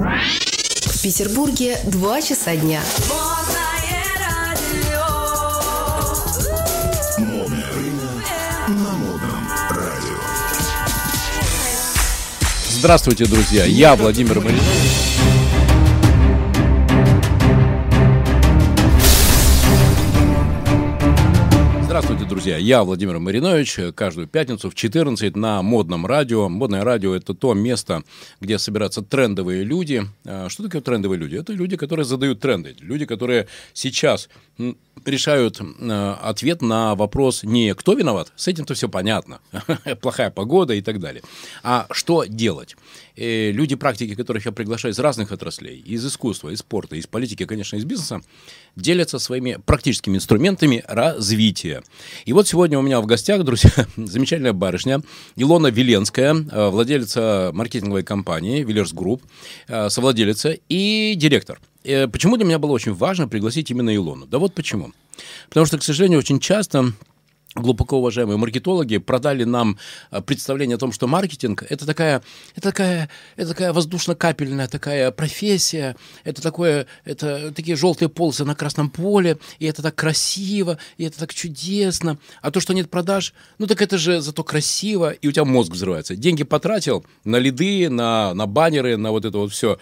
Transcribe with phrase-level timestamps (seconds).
[0.00, 2.80] В Петербурге 2 часа дня.
[12.70, 13.66] Здравствуйте, друзья.
[13.66, 15.39] Я Владимир Маринович.
[22.10, 22.56] Здравствуйте, друзья.
[22.56, 23.78] Я Владимир Маринович.
[23.94, 26.48] Каждую пятницу в 14 на Модном радио.
[26.48, 28.02] Модное радио– это то место,
[28.40, 30.02] где собираются трендовые люди.
[30.24, 31.36] А Что такое трендовые люди?
[31.36, 32.74] Это люди, которые задают тренды.
[32.80, 34.28] Люди, которые сейчас
[35.04, 39.40] решают э, ответ на вопрос не «кто виноват?», с этим-то все понятно,
[40.00, 41.22] плохая погода и так далее,
[41.62, 42.76] а что делать.
[43.20, 47.44] Э, Люди практики, которых я приглашаю из разных отраслей, из искусства, из спорта, из политики,
[47.44, 48.22] конечно, из бизнеса,
[48.76, 51.82] делятся своими практическими инструментами развития.
[52.24, 55.02] И вот сегодня у меня в гостях, друзья, замечательная барышня
[55.36, 59.22] Илона Веленская, э, владелица маркетинговой компании Виллерс Групп,
[59.68, 61.60] э, совладелица и директор.
[61.82, 64.26] Почему для меня было очень важно пригласить именно Илону?
[64.26, 64.92] Да вот почему.
[65.48, 66.92] Потому что, к сожалению, очень часто
[67.54, 69.78] глубоко уважаемые маркетологи продали нам
[70.10, 72.22] э, представление о том, что маркетинг это такая,
[72.54, 78.88] это такая, это такая воздушно-капельная такая профессия, это такое, это такие желтые полосы на красном
[78.88, 82.18] поле, и это так красиво, и это так чудесно.
[82.40, 85.72] А то, что нет продаж, ну так это же зато красиво, и у тебя мозг
[85.72, 86.14] взрывается.
[86.14, 89.78] Деньги потратил на лиды, на, на баннеры, на вот это вот все,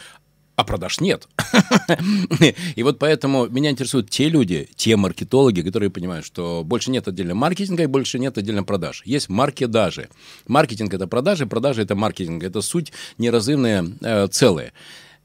[0.58, 1.28] а продаж нет.
[2.74, 7.36] И вот поэтому меня интересуют те люди, те маркетологи, которые понимают, что больше нет отдельно
[7.36, 9.02] маркетинга и больше нет отдельно продаж.
[9.04, 10.08] Есть маркетажи.
[10.48, 12.42] Маркетинг– это продажи, продажи– это маркетинг.
[12.42, 14.72] Это суть неразрывные э, целые.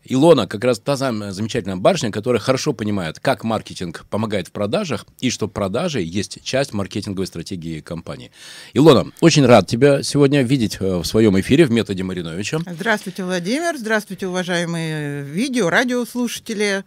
[0.06, 5.06] Илона как раз та самая замечательная барышня, которая хорошо понимает, как маркетинг помогает в продажах,
[5.20, 8.32] и что продажи есть часть маркетинговой стратегии компании.
[8.74, 12.60] Илона, очень рад тебя сегодня видеть э, в своем эфире в методе Мариновича.
[12.66, 13.78] Здравствуйте, Владимир.
[13.78, 16.84] Здравствуйте, уважаемые видео, радиослушатели.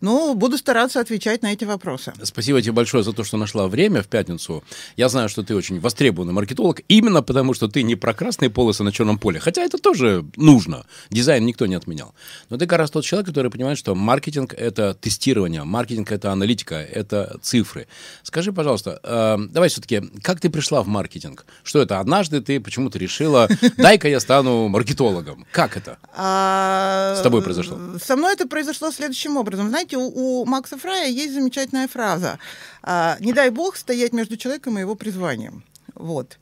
[0.00, 2.12] Ну, буду стараться отвечать на эти вопросы.
[2.22, 4.64] Спасибо тебе большое за то, что нашла время в пятницу.
[4.96, 8.82] Я знаю, что ты очень востребованный маркетолог, именно потому, что ты не про красные полосы
[8.82, 10.84] на черном поле, хотя это тоже нужно.
[11.10, 12.14] Дизайн никто не отменял.
[12.50, 16.76] Но ты как раз тот человек, который понимает, что маркетинг– это тестирование, маркетинг– это аналитика,
[16.76, 17.86] это цифры.
[18.22, 21.46] Скажи, пожалуйста, э, давай все-таки, как ты пришла в маркетинг?
[21.62, 22.00] Что это?
[22.00, 25.46] Однажды ты почему-то решила, дай-ка я стану маркетологом.
[25.52, 25.98] Как это?
[26.16, 27.78] А, С тобой произошло?
[28.02, 29.68] Со мной это произошло следующим образом.
[29.68, 32.38] Знаете, у, у Макса Фрая есть замечательная фраза
[32.82, 35.62] а, «Не дай бог стоять между человеком и его призванием».
[35.94, 36.38] Вот.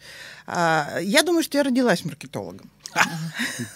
[0.46, 2.70] А, я думаю, что я родилась маркетологом.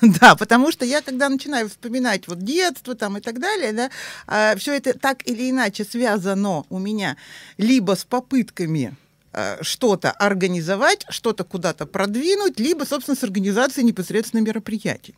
[0.03, 4.75] Да, потому что я, когда начинаю вспоминать вот детство там и так далее, да, все
[4.75, 7.17] это так или иначе связано у меня
[7.59, 8.97] либо с попытками
[9.33, 15.15] э, что-то организовать, что-то куда-то продвинуть, либо, собственно, с организацией непосредственно мероприятий.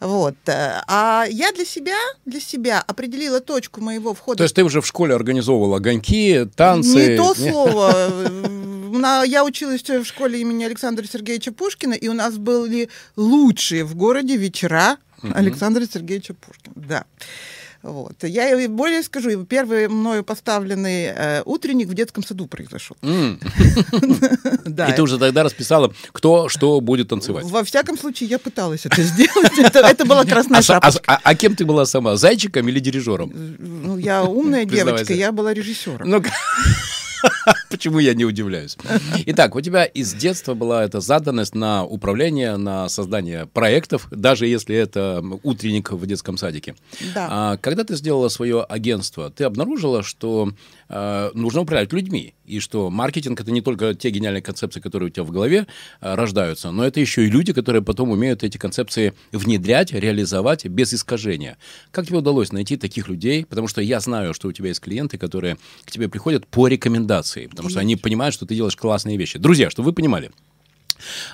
[0.00, 0.34] Вот.
[0.46, 1.96] э, А я для себя,
[2.26, 4.38] для себя определила точку моего входа.
[4.38, 7.10] То есть ты уже в школе организовывала огоньки, танцы?
[7.10, 8.12] Не то слово.
[8.98, 13.94] На- Я училась в школе имени Александра Сергеевича Пушкина, и у нас были лучшие в
[13.94, 14.96] городе вечера
[15.34, 16.74] Александра Сергеевича Пушкина.
[16.76, 17.04] Да.
[17.82, 18.14] Вот.
[18.22, 22.96] Я и более скажу, первый мною поставленный э, утренник в детском саду произошел.
[23.02, 27.44] И ты уже тогда расписала, кто что будет танцевать.
[27.44, 29.58] Во всяком случае, я пыталась это сделать.
[29.58, 31.02] Это, была красная А, а- шапочка.
[31.06, 32.16] а- а кем ты была сама?
[32.16, 33.32] Зайчиком или дирижером?
[33.58, 36.08] Ну, я умная девочка, я была режиссером.
[37.70, 38.76] Почему я не удивляюсь?
[39.26, 44.76] Итак, у тебя из детства была эта заданность на управление, на создание проектов, даже если
[44.76, 46.74] это утренник в детском садике.
[47.14, 47.28] Да.
[47.30, 50.52] А когда ты сделала свое агентство, ты обнаружила, что
[50.88, 55.10] э, нужно управлять людьми, и что маркетинг это не только те гениальные концепции, которые у
[55.10, 55.66] тебя в голове
[56.00, 60.92] э, рождаются, но это еще и люди, которые потом умеют эти концепции внедрять, реализовать без
[60.92, 61.56] искажения.
[61.90, 63.46] Как тебе удалось найти таких людей?
[63.46, 67.46] Потому что я знаю, что у тебя есть клиенты, которые к тебе приходят по рекомендации,
[67.46, 69.38] потому что они понимают, что ты делаешь классные вещи.
[69.38, 70.30] Друзья, чтобы вы понимали,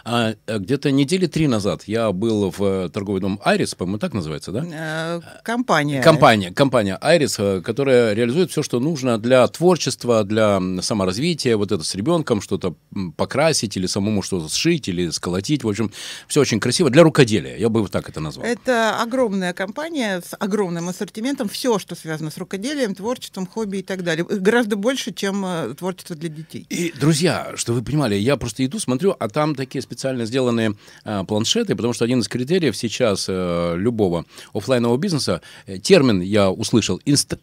[0.04, 4.14] а, э, где-то недели три назад я был в э, торговый дом Айрис, по-моему, так
[4.14, 4.64] называется, да?
[4.70, 6.02] Э, Компания.
[6.02, 11.94] Компания, компания Айрис, которая реализует все, что нужно для творчества, для саморазвития, вот это с
[11.94, 12.74] ребенком что-то
[13.16, 15.92] покрасить или самому что-то сшить или сколотить, в общем,
[16.26, 18.46] все очень красиво для рукоделия, я бы вот так это назвал.
[18.46, 21.48] Это огромная компания с огромным ассортиментом.
[21.48, 24.24] Все, что связано с рукоделием, творчеством, хобби и так далее.
[24.24, 26.66] Гораздо больше, чем творчество для детей.
[26.68, 30.74] И, друзья, что вы понимали, я просто иду, смотрю, а там такие специально сделанные
[31.04, 34.24] а, планшеты, потому что один из критериев сейчас э, любого
[34.54, 37.34] оффлайнового бизнеса, э, термин я услышал, инст,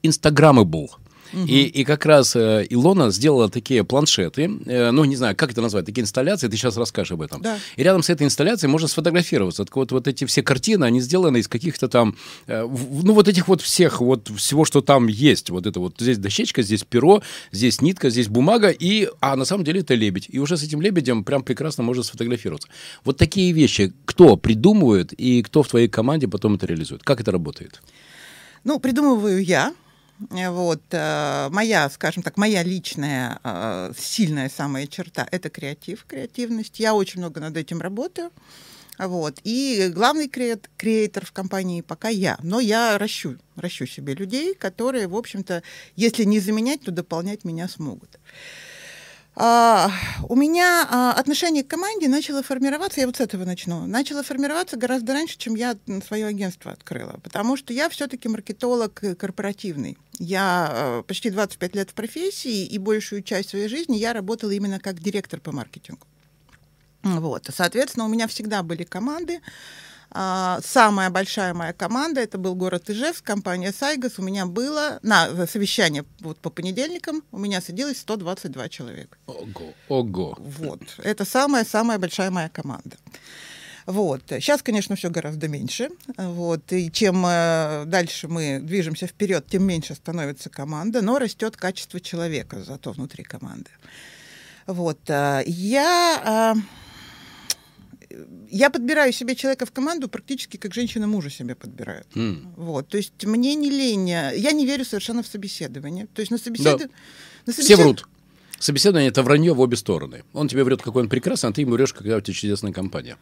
[1.48, 5.62] И, и как раз э, Илона сделала такие планшеты, э, ну, не знаю, как это
[5.62, 7.42] назвать, такие инсталляции, ты сейчас расскажешь об этом.
[7.42, 7.58] Да.
[7.76, 9.66] И рядом с этой инсталляцией можно сфотографироваться.
[9.66, 12.16] Так вот, вот эти все картины, они сделаны из каких-то там,
[12.48, 15.50] э, в- ну, вот этих вот всех, вот всего, что там есть.
[15.50, 17.22] Вот это вот, здесь дощечка, здесь перо,
[17.52, 20.28] здесь нитка, здесь бумага, и, а на самом деле это лебедь.
[20.30, 22.70] И уже с этим лебедем прям прекрасно можно сфотографироваться.
[23.04, 27.04] Вот такие вещи кто придумывает и кто в твоей команде потом это реализует?
[27.04, 27.82] Как это работает?
[28.64, 29.74] Ну, придумываю я.
[30.32, 36.80] Э, Вот, э, моя, скажем так, моя личная э, сильная самая черта– это креатив, креативность.
[36.80, 38.32] Я очень много над этим работаю.
[38.98, 39.40] Вот.
[39.44, 42.38] И главный креат- креатор в компании пока я.
[42.42, 45.64] Но я ращу, ращу себе людей, которые, в общем-то,
[45.98, 48.18] если не заменять, то дополнять меня смогут.
[49.38, 49.92] А,
[50.30, 54.78] у меня а, отношение к команде начало формироваться, я вот с этого начну, начало формироваться
[54.78, 55.76] гораздо раньше, чем я
[56.08, 59.98] свое агентство открыла, потому что я все-таки маркетолог э, корпоративный.
[60.20, 64.80] Я э, почти 25 лет в профессии, и большую часть своей жизни я работала именно
[64.80, 66.08] как директор по маркетингу.
[67.04, 67.50] Вот.
[67.54, 69.42] Соответственно, у меня всегда были команды.
[70.18, 74.18] А, Самая большая моя команда это был город Ижевск, компания Сайгас.
[74.18, 79.18] У меня было на совещание вот по понедельникам у меня садилось 122 человека.
[79.28, 80.38] Ого, ого.
[80.40, 80.80] Вот.
[81.04, 82.96] Это самая-самая большая моя команда.
[83.86, 84.22] Вот.
[84.30, 85.90] Сейчас, конечно, все гораздо меньше.
[86.18, 86.72] Вот.
[86.72, 92.64] И чем э, дальше мы движемся вперед, тем меньше становится команда, но растет качество человека
[92.64, 93.70] зато внутри команды.
[94.66, 95.00] Вот.
[95.10, 96.56] а, Я, а,
[98.50, 102.08] я подбираю себе человека в команду практически как женщина мужа себе подбирает.
[102.16, 102.54] М.
[102.58, 102.88] Вот.
[102.88, 104.10] То есть мне не лень.
[104.10, 106.08] Я не верю совершенно в собеседование.
[106.14, 106.90] То есть на собеседование...
[107.48, 108.08] Все врут.
[108.60, 110.24] Собеседование– это вранье в обе стороны.
[110.34, 113.18] Он тебе врет, какой он прекрасный, а ты ему врешь, какая у тебя чудесная компания.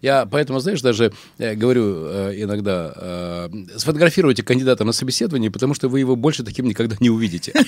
[0.00, 5.88] Я поэтому, знаешь, даже э, говорю э, иногда, э, сфотографируйте кандидата на собеседование, потому что
[5.88, 7.52] вы его больше таким никогда не увидите.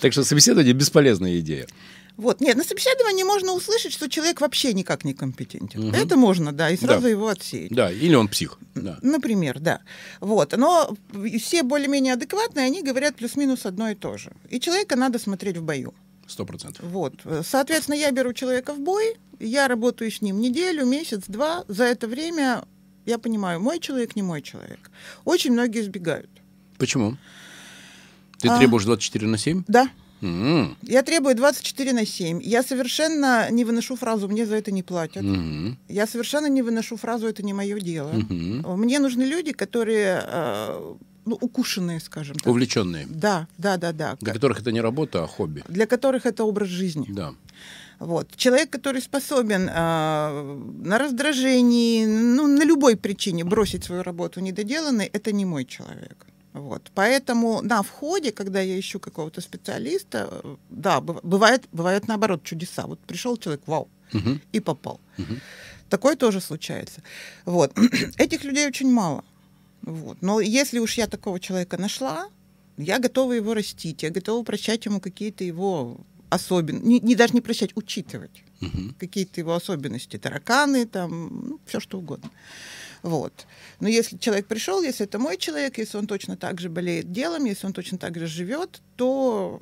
[0.00, 1.66] Так что собеседование– бесполезная идея.
[2.20, 2.40] Вот.
[2.40, 5.80] Нет, на собеседовании можно услышать, что человек вообще никак не компетентен.
[5.88, 5.94] Мгм.
[5.94, 7.08] Это можно, да, и сразу Да.
[7.08, 7.72] его отсеять.
[7.72, 8.58] Да, или он псих.
[8.74, 8.98] Да.
[9.02, 9.80] Например, да.
[10.20, 10.54] Вот.
[10.56, 10.94] Но
[11.38, 14.32] все более-менее адекватные, они говорят плюс-минус одно и то же.
[14.50, 15.94] И человека надо смотреть в бою.
[16.26, 16.84] Сто процентов.
[16.84, 17.14] Вот.
[17.44, 21.64] Соответственно, я беру человека в бой, я работаю с ним неделю, месяц, два.
[21.68, 22.64] За это время
[23.06, 24.90] я понимаю, мой человек, не мой человек.
[25.24, 26.30] Очень многие избегают.
[26.78, 27.16] Почему?
[28.38, 28.58] Ты А.
[28.58, 29.64] требуешь 24 на 7?
[29.68, 29.88] Да,
[30.22, 32.40] М, я требую 24 на 7.
[32.42, 35.22] Я совершенно не выношу фразу «мне за это не платят».
[35.22, 38.12] мгм, Я совершенно не выношу фразу «это не мое дело».
[38.12, 38.80] мгм.
[38.80, 40.94] Мне нужны люди, которые э,
[41.26, 42.46] ну, укушенные, скажем так.
[42.46, 44.16] Увлеченные, Да, да, да, да.
[44.20, 45.62] для которых это не работа, а хобби.
[45.68, 47.06] Для которых это образ жизни.
[47.08, 47.32] Да.
[47.98, 48.28] Вот.
[48.36, 49.72] Человек, который способен э,
[50.84, 56.26] на раздражении, ну, на любой причине бросить свою работу недоделанной, это не мой человек.
[56.52, 56.90] Вот.
[56.94, 62.86] Поэтому на входе, когда я ищу какого-то специалиста, да, быв- бывает, бывает наоборот чудеса.
[62.86, 65.00] Вот пришел человек, вау, Мгм, и попал.
[65.18, 65.40] мгм.
[65.88, 67.02] Такое тоже случается.
[67.44, 67.72] Вот.
[68.18, 69.24] Этих людей очень мало.
[69.82, 70.18] Вот.
[70.22, 72.28] Но если уж я такого человека нашла,
[72.76, 75.98] я готова его растить, я готова прощать ему какие-то его
[76.30, 78.94] особенности, не, не даже не прощать, учитывать Мгм.
[78.98, 82.30] какие-то его особенности, тараканы, там, ну, все что угодно.
[83.02, 83.46] Вот.
[83.80, 87.44] Но если человек пришел, если это мой человек, если он точно так же болеет делом,
[87.44, 89.60] если он точно так же живет, то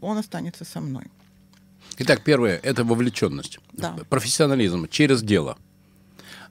[0.00, 1.04] он останется со мной.
[1.98, 3.58] Итак, первое– это вовлеченность.
[3.72, 3.96] Да.
[4.08, 5.56] Профессионализм через дело.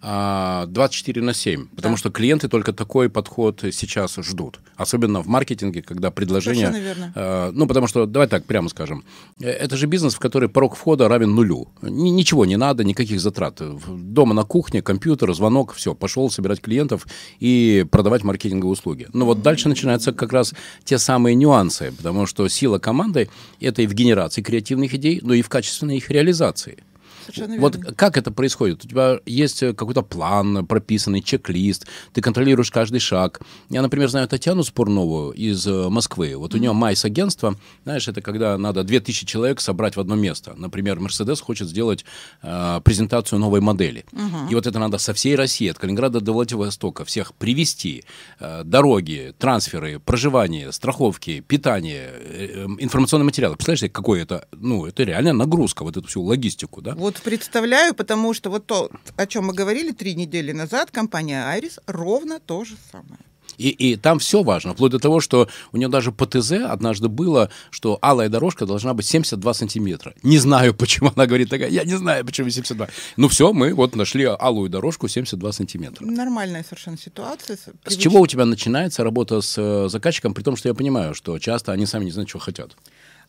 [0.05, 1.67] А, 24 на 7.
[1.75, 1.97] Потому Да.
[1.99, 4.59] что клиенты только такой подход сейчас ждут.
[4.75, 6.73] Особенно в маркетинге, когда предложение...
[7.15, 9.05] Э, ну, потому что, давай так прямо скажем,
[9.39, 11.69] э, это же бизнес, в который порог входа равен нулю.
[11.81, 13.61] Ни- ничего не надо, никаких затрат.
[13.87, 17.07] Дома на кухне, компьютер, звонок, все, пошел собирать клиентов
[17.39, 19.07] и продавать маркетинговые услуги.
[19.13, 23.29] Но вот дальше начинаются как раз те самые нюансы, потому что сила команды–
[23.61, 26.83] это и в генерации креативных идей, но и в качественной их реализации.
[27.25, 27.93] Совершенно Вот верно.
[27.93, 28.83] как это происходит?
[28.85, 33.41] У тебя есть э, какой-то план, прописанный чек-лист, ты контролируешь каждый шаг.
[33.69, 36.35] Я, например, знаю Татьяну Спурнову из э, Москвы.
[36.35, 40.53] Вот у нее майс-агентство, знаешь, это когда надо 2000 человек собрать в одно место.
[40.57, 42.05] Например, Мерседес хочет сделать
[42.41, 44.05] э, презентацию новой модели.
[44.49, 48.03] И вот это надо со всей России, от Калининграда до Владивостока, всех привести.
[48.39, 53.55] Э, дороги, трансферы, проживание, страховки, питание, э, э, информационные материалы.
[53.55, 56.95] Представляешь, какой это, ну, это реальная нагрузка, вот эту всю логистику, да?
[56.95, 61.79] Вот представляю, потому что вот то, о чем мы говорили три недели назад, компания Айрис
[61.87, 63.19] ровно то же самое.
[63.57, 67.07] И, и там все важно, вплоть до того, что у нее даже по ТЗ однажды
[67.07, 70.13] было, что алая дорожка должна быть 72 сантиметра.
[70.23, 72.87] Не знаю, почему она говорит такая, я не знаю, почему 72.
[73.17, 76.05] Ну все, мы вот нашли алую дорожку 72 сантиметра.
[76.05, 77.57] Нормальная совершенно ситуация.
[77.85, 81.37] С чего у тебя начинается работа с э, заказчиком, при том, что я понимаю, что
[81.39, 82.75] часто они сами не знают, чего хотят?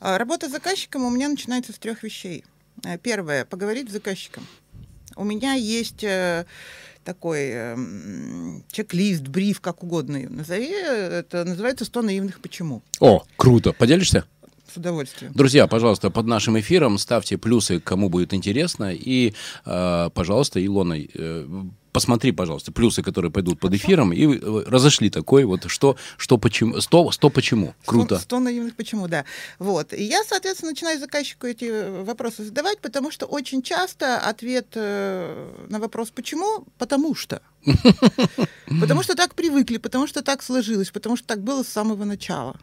[0.00, 2.44] А, работа с заказчиком у меня начинается с трех вещей.
[2.84, 4.46] Э, первое, поговорить с заказчиком.
[5.16, 6.44] У меня есть э,
[7.04, 7.76] такой э,
[8.70, 10.70] чек-лист, бриф, как угодно ее назови.
[10.70, 12.82] Это называется «100 наивных почему».
[13.00, 13.72] О, круто.
[13.72, 14.24] Поделишься?
[14.72, 15.32] С удовольствием.
[15.34, 18.92] Друзья, пожалуйста, под нашим эфиром ставьте плюсы, кому будет интересно.
[18.92, 21.64] И, э, пожалуйста, Илона, э,
[21.94, 26.80] посмотри, пожалуйста, плюсы, которые пойдут под эфиром, и э, разошли такой вот, что, что почему,
[26.80, 27.74] сто, сто почему.
[27.86, 28.16] Круто.
[28.16, 29.24] Сто, сто наивных почему, да.
[29.60, 29.92] Вот.
[29.92, 35.78] И я, соответственно, начинаю заказчику эти вопросы задавать, потому что очень часто ответ э, на
[35.78, 37.40] вопрос «почему?» «потому что».
[38.80, 42.56] Потому что так привыкли, потому что так сложилось, потому что так было с самого начала.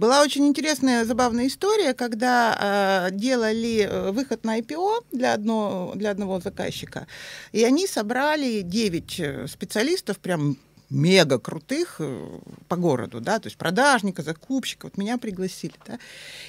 [0.00, 6.10] Была очень интересная, забавная история, когда э, делали э, выход на IPO для, одно, для
[6.10, 7.06] одного заказчика,
[7.52, 10.56] и они собрали 9 э, специалистов, прям
[10.88, 15.98] мега крутых э, по городу, да, то есть продажника, закупщика, вот меня пригласили, да.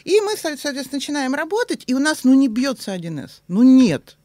[0.05, 4.15] И мы, соответственно, начинаем работать, и у нас, ну, не бьется 1С, ну, нет.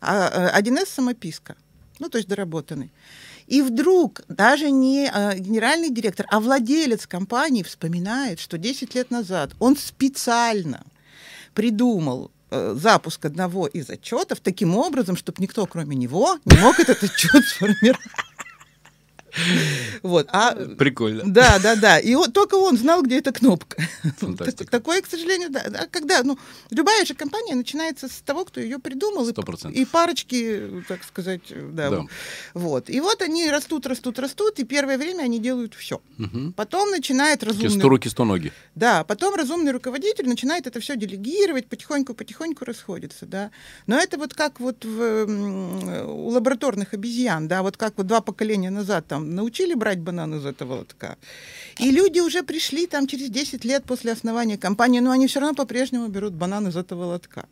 [0.00, 1.54] А 1С самописка,
[1.98, 2.90] ну, то есть доработанный.
[3.50, 9.50] И вдруг даже не э, генеральный директор, а владелец компании вспоминает, что 10 лет назад
[9.58, 10.84] он специально
[11.52, 17.02] придумал э, запуск одного из отчетов таким образом, чтобы никто, кроме него, не мог этот
[17.02, 17.98] отчет сформировать.
[20.02, 20.28] Вот.
[20.32, 21.22] А, Прикольно.
[21.26, 21.98] Да, да, да.
[21.98, 23.82] И вот только он знал, где эта кнопка.
[24.18, 24.70] Фантастика.
[24.70, 25.86] Такое, к сожалению, да.
[25.90, 26.38] Когда, ну,
[26.70, 29.28] любая же компания начинается с того, кто ее придумал.
[29.28, 29.72] 100%.
[29.72, 31.90] И, и парочки, так сказать, да.
[31.90, 32.02] да.
[32.54, 32.88] Вот.
[32.90, 36.00] И вот они растут, растут, растут, и первое время они делают все.
[36.18, 36.52] Угу.
[36.56, 37.70] Потом начинает разумный...
[37.70, 38.52] Сто руки, сто ноги.
[38.74, 43.50] Да, потом разумный руководитель начинает это все делегировать, потихоньку, потихоньку расходится, да.
[43.86, 45.26] Но это вот как вот в,
[46.06, 50.34] у лабораторных обезьян, да, вот как вот два поколения назад там там научили брать банан
[50.34, 51.16] из этого лотка.
[51.78, 55.54] И люди уже пришли там через 10 лет после основания компании, но они все равно
[55.54, 57.46] по-прежнему берут банан из этого лотка.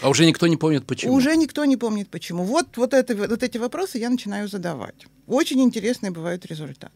[0.00, 1.14] А уже никто не помнит, почему?
[1.14, 2.44] Уже никто не помнит, почему.
[2.44, 5.06] Вот, вот, это, вот эти вопросы я начинаю задавать.
[5.26, 6.92] Очень интересные бывают результаты.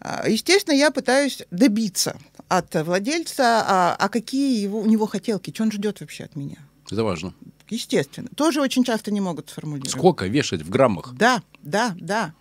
[0.00, 2.16] А, естественно, я пытаюсь добиться
[2.48, 6.56] от владельца, а, а какие его, у него хотелки, что он ждет вообще от меня.
[6.90, 7.34] Это важно.
[7.68, 8.28] Естественно.
[8.34, 9.92] Тоже очень часто не могут сформулировать.
[9.92, 11.14] Сколько вешать в граммах?
[11.14, 12.32] Да, да, да.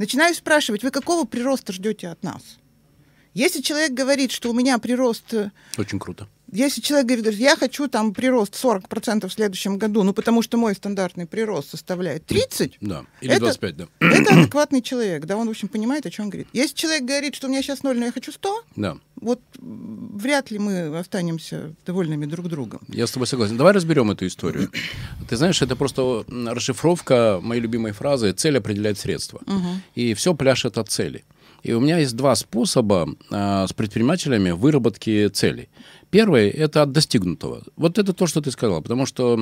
[0.00, 2.56] Начинаю спрашивать, вы какого прироста ждете от нас?
[3.34, 5.34] Если человек говорит, что у меня прирост...
[5.34, 6.26] Э, Очень круто.
[6.52, 10.74] Если человек говорит, я хочу там прирост 40% в следующем году, ну потому что мой
[10.74, 13.04] стандартный прирост составляет 30, да.
[13.20, 13.86] Или это, 25, да.
[14.00, 16.48] это адекватный человек, да, он, в общем, понимает, о чем говорит.
[16.52, 18.96] Если человек говорит, что у меня сейчас 0, но я хочу 100, да.
[19.20, 22.80] вот вряд ли мы останемся довольными друг другом.
[22.88, 23.56] Я с тобой согласен.
[23.56, 24.70] Давай разберем эту историю.
[25.28, 29.40] Ты знаешь, это просто расшифровка моей любимой фразы «цель определяет средства».
[29.46, 29.68] Угу.
[29.94, 31.24] И все пляшет от цели.
[31.62, 35.68] И у меня есть два способа а, с предпринимателями выработки целей.
[36.10, 37.62] Первый– это от достигнутого.
[37.76, 39.38] Вот это то, что ты сказал, потому что,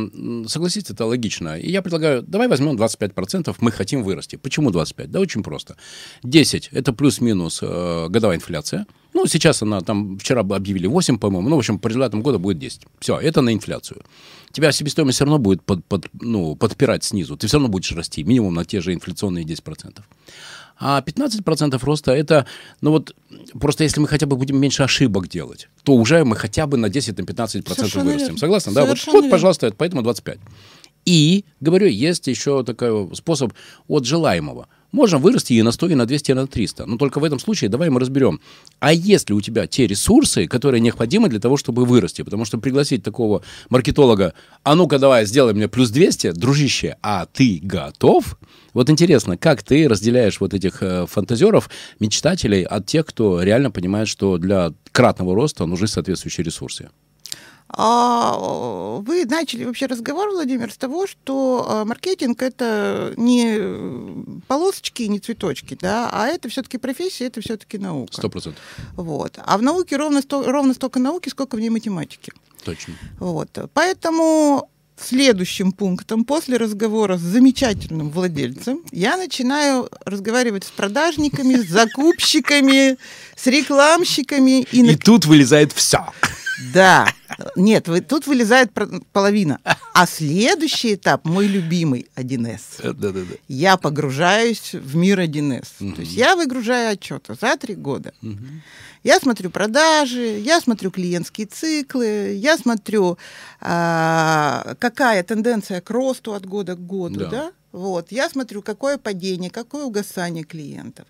[0.46, 1.58] согласитесь, это логично.
[1.58, 4.36] И я предлагаю, давай возьмем 25%, мы хотим вырасти.
[4.36, 5.10] Почему 25?
[5.10, 5.76] Да очень просто.
[6.22, 8.86] 10– это плюс-минус э, годовая инфляция.
[9.14, 12.58] Ну, сейчас она там, вчера объявили 8, по-моему, ну, в общем, по результатам года будет
[12.58, 12.82] 10.
[13.00, 14.02] Все, это на инфляцию.
[14.52, 17.36] Тебя себестоимость все равно будет под, под, ну, подпирать снизу.
[17.36, 20.02] Ты все равно будешь расти, минимум на те же инфляционные 10%.
[20.80, 22.46] А 15% роста это,
[22.80, 23.14] ну вот,
[23.60, 26.86] просто если мы хотя бы будем меньше ошибок делать, то уже мы хотя бы на
[26.86, 28.04] 10-15% вырастем.
[28.04, 28.38] Верно.
[28.38, 28.72] Согласны?
[28.72, 30.38] Да, вот, вот, пожалуйста, поэтому 25.
[31.04, 33.52] И, говорю, есть еще такой способ
[33.88, 34.68] от желаемого.
[34.92, 36.86] Можно вырасти и на 100, и на 200, и на 300.
[36.86, 38.40] Но только в этом случае давай мы разберем.
[38.78, 42.22] А есть ли у тебя те ресурсы, которые необходимы для того, чтобы вырасти?
[42.22, 44.32] Потому что пригласить такого маркетолога,
[44.62, 48.38] а ну-ка давай, сделай мне плюс 200, дружище, а ты готов?
[48.78, 51.68] Вот интересно, как ты разделяешь вот этих э, фантазеров,
[51.98, 56.88] мечтателей от тех, кто реально понимает, что для кратного роста нужны соответствующие ресурсы?
[57.70, 58.36] А
[59.00, 65.18] вы начали вообще разговор, Владимир, с того, что а, маркетинг это не полосочки и не
[65.18, 68.12] цветочки, да, а это все-таки профессия, это все-таки наука.
[68.12, 68.62] Сто процентов.
[68.94, 69.40] Вот.
[69.44, 72.32] А в науке ровно, сто, ровно столько науки, сколько в ней математики.
[72.64, 72.94] Точно.
[73.18, 73.50] Вот.
[73.74, 74.70] Поэтому
[75.04, 82.96] следующим пунктом после разговора с замечательным владельцем я начинаю разговаривать с продажниками, с закупщиками,
[83.36, 84.62] с рекламщиками.
[84.72, 84.96] И, и на...
[84.96, 86.06] тут вылезает все.
[86.72, 87.06] Да.
[87.56, 88.72] Нет, вы, тут вылезает
[89.12, 89.60] половина.
[89.94, 92.92] А следующий этап, мой любимый 1С.
[92.92, 93.36] Да, да, да.
[93.48, 95.68] Я погружаюсь в мир 1С.
[95.80, 95.92] Угу.
[95.94, 98.12] То есть я выгружаю отчеты за три года.
[98.22, 98.46] Угу.
[99.04, 103.16] Я смотрю продажи, я смотрю клиентские циклы, я смотрю,
[103.60, 107.30] а, какая тенденция к росту от года к году, да.
[107.30, 107.52] да?
[107.70, 111.06] Вот, я смотрю, какое падение, какое угасание клиентов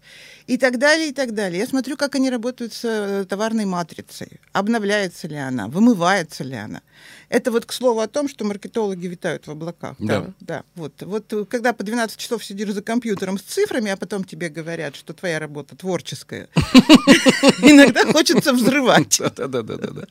[0.49, 1.61] и так далее, и так далее.
[1.61, 6.81] Я смотрю, как они работают с э, товарной матрицей, обновляется ли она, вымывается ли она.
[7.29, 9.97] Это вот к слову о том, что маркетологи витают в облаках.
[9.99, 10.21] Да.
[10.21, 10.63] да, да.
[10.75, 14.49] Вот, вот э, когда по 12 часов сидишь за компьютером с цифрами, а потом тебе
[14.49, 16.49] говорят, что твоя работа творческая,
[17.63, 19.21] иногда хочется взрывать.
[19.39, 20.05] Да, да, да, да.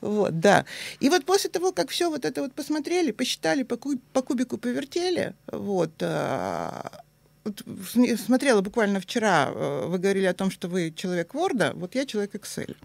[0.00, 0.64] Вот, да.
[1.00, 3.76] И вот после того, как все вот это вот посмотрели, посчитали, по
[4.22, 7.09] кубику повертели, вот, а, вот
[8.16, 12.34] смотрела буквально вчера, э, вы говорили о том, что вы человек Word, вот я человек
[12.34, 12.76] Excel.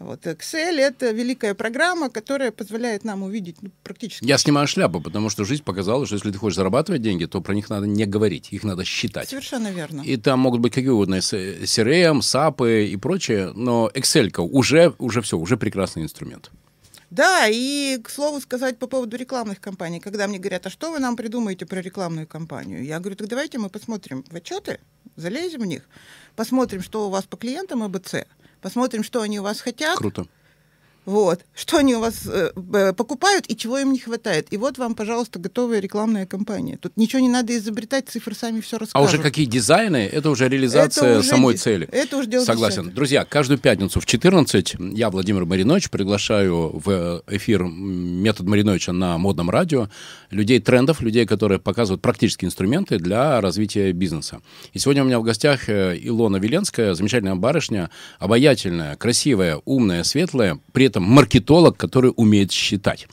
[0.00, 4.24] Вот Excel— это великая программа, которая позволяет нам увидеть ну, практически...
[4.24, 7.54] Я снимаю шляпу, потому что жизнь показала, что если ты хочешь зарабатывать деньги, то про
[7.54, 9.28] них надо не говорить, их надо считать.
[9.28, 10.00] Совершенно верно.
[10.00, 15.36] И там могут быть какие угодно CRM, SAP и прочее, но Excel уже, уже все,
[15.36, 16.50] уже прекрасный инструмент.
[17.10, 21.00] Да, и, к слову сказать по поводу рекламных кампаний, когда мне говорят, а что вы
[21.00, 22.84] нам придумаете про рекламную кампанию?
[22.84, 24.78] Я говорю, так давайте мы посмотрим в отчеты,
[25.16, 25.88] залезем в них,
[26.36, 28.26] посмотрим, что у вас по клиентам АБЦ,
[28.60, 29.98] посмотрим, что они у вас хотят.
[29.98, 30.26] Круто.
[31.06, 31.40] Вот.
[31.54, 34.48] Что они у вас э, покупают и чего им не хватает.
[34.50, 36.76] И вот вам, пожалуйста, готовая рекламная кампания.
[36.76, 38.94] Тут ничего не надо изобретать, цифры сами все расскажут.
[38.94, 41.88] А уже какие дизайны, это уже реализация это уже самой цели.
[41.90, 42.82] Это уже дело Согласен.
[42.82, 42.94] Десятых.
[42.94, 49.50] Друзья, каждую пятницу в 14 я, Владимир Маринович, приглашаю в эфир «Метод Мариновича» на модном
[49.50, 49.88] радио
[50.30, 54.40] людей трендов, людей, которые показывают практические инструменты для развития бизнеса.
[54.72, 60.60] И сегодня у меня в гостях э, Илона Веленская, замечательная барышня, обаятельная, красивая, умная, светлая,
[60.72, 63.08] при этом маркетолог, который умеет считать.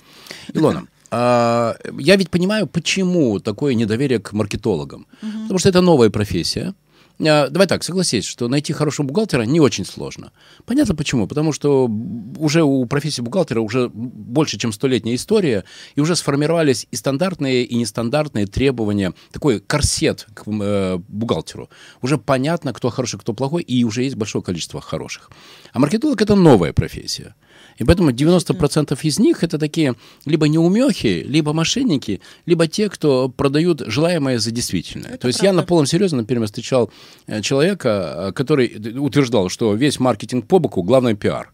[0.53, 5.07] Илона, а, я ведь понимаю, почему такое недоверие к маркетологам.
[5.21, 5.41] Угу.
[5.43, 6.73] Потому что это новая профессия.
[7.19, 10.31] А, давай так, согласись, что найти хорошего бухгалтера не очень сложно.
[10.65, 11.27] Понятно почему?
[11.27, 11.89] Потому что
[12.37, 15.63] уже у профессии бухгалтера уже больше, чем столетняя история,
[15.95, 21.69] и уже сформировались и стандартные, и нестандартные требования, такой корсет к э, бухгалтеру.
[22.01, 25.31] Уже понятно, кто хороший, кто плохой, и уже есть большое количество хороших.
[25.73, 27.35] А маркетолог— это новая профессия.
[27.77, 33.81] И поэтому 90% из них это такие либо неумехи, либо мошенники, либо те, кто продают
[33.85, 35.11] желаемое за действительное.
[35.11, 35.55] Это То есть правда.
[35.55, 36.91] я на полном серьезе, например, встречал
[37.27, 41.51] э, человека, э, который утверждал, что весь маркетинг по боку— главный пиар.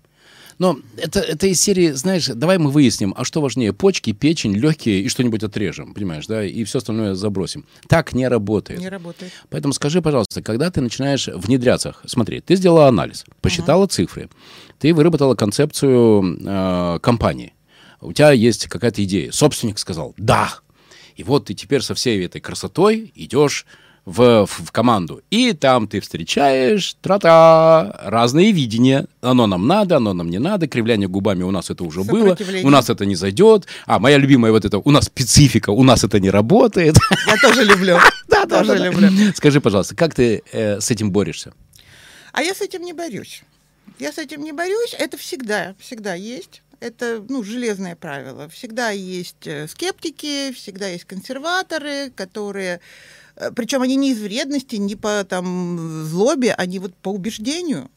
[0.64, 5.02] Но это, это из серии, знаешь, давай мы выясним, а что важнее, почки, печень, легкие
[5.02, 7.66] и что-нибудь отрежем, понимаешь, да, и все остальное забросим.
[7.90, 8.80] Так не работает.
[8.80, 9.34] Не работает.
[9.50, 13.90] Поэтому скажи, пожалуйста, когда ты начинаешь внедряться, смотри, ты сделала анализ, посчитала uh-huh.
[13.90, 14.30] цифры,
[14.80, 17.54] ты выработала концепцию э, компании,
[18.00, 20.60] у тебя есть какая-то идея, собственник сказал «да»,
[21.18, 23.66] и вот ты теперь со всей этой красотой идешь
[24.06, 25.22] в, в команду.
[25.30, 29.08] И там ты встречаешь тра-та, разные видения.
[29.22, 30.68] Оно нам надо, оно нам не надо.
[30.68, 32.38] Кривляние губами у нас это уже было.
[32.64, 33.68] У нас это не зайдет.
[33.86, 36.98] А, моя любимая вот это, у нас специфика, у нас это не работает.
[37.28, 37.98] Я тоже люблю.
[38.28, 39.10] Да, тоже люблю.
[39.36, 41.54] Скажи, пожалуйста, как ты э, с этим борешься?
[42.32, 43.44] А я с этим не борюсь.
[44.00, 44.96] Я с этим не борюсь.
[44.98, 48.50] Это всегда, всегда есть это ну, железное правило.
[48.50, 52.82] Всегда есть э, скептики, всегда есть консерваторы, которые
[53.56, 57.90] Причем они не из вредности, не по там, злобе, они вот по убеждению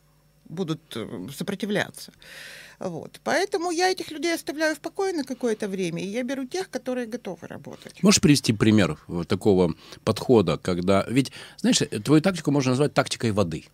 [0.49, 2.13] будут э, сопротивляться.
[2.79, 3.21] Вот.
[3.25, 7.07] Поэтому я этих людей оставляю в покое на какое-то время, и я беру тех, которые
[7.07, 8.03] готовы работать.
[8.03, 11.07] Можешь привести пример такого подхода, когда...
[11.09, 13.65] Ведь, знаешь, твою тактику можно назвать тактикой воды.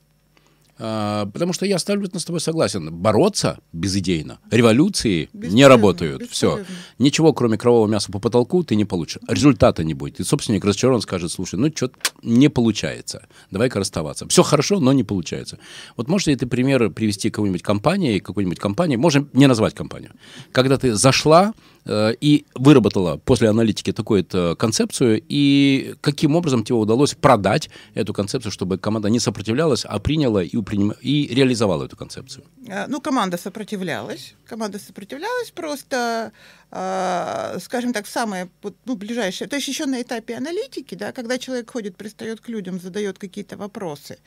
[0.85, 2.93] А, потому что я абсолютно с тобой согласен.
[2.93, 4.41] Бороться безидейно.
[4.51, 6.29] Революции не работают.
[6.29, 6.65] Все.
[6.99, 9.23] Ничего, кроме кровавого мяса по потолку, ты не получишь.
[9.29, 10.19] Результата не будет.
[10.19, 13.29] И собственник разочарован скажет, слушай, ну что-то не получается.
[13.53, 14.27] Давай-ка расставаться.
[14.27, 15.61] Все хорошо, но не получается.
[15.97, 20.11] Вот можешь ли ты пример привести какой-нибудь компании, какой-нибудь компании, можем не назвать компанию,
[20.51, 21.53] когда ты зашла
[21.87, 28.79] и выработала после аналитики такую-то концепцию, и каким образом тебе удалось продать эту концепцию, чтобы
[28.79, 30.95] команда не сопротивлялась, а приняла и, приним...
[31.01, 32.45] и реализовала эту концепцию?
[32.69, 34.35] Э, ну, команда сопротивлялась.
[34.47, 36.33] Команда сопротивлялась просто,
[36.71, 38.49] э, скажем так, в самое
[38.85, 42.81] ну, ближайшее, то есть еще на этапе аналитики, да, когда человек ходит, пристает к людям,
[42.81, 44.19] задает какие-то вопросы,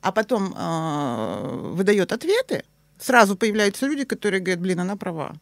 [0.00, 0.52] а потом
[1.74, 2.64] выдает ответы,
[2.98, 5.34] сразу появляются люди, которые говорят, блин, она права.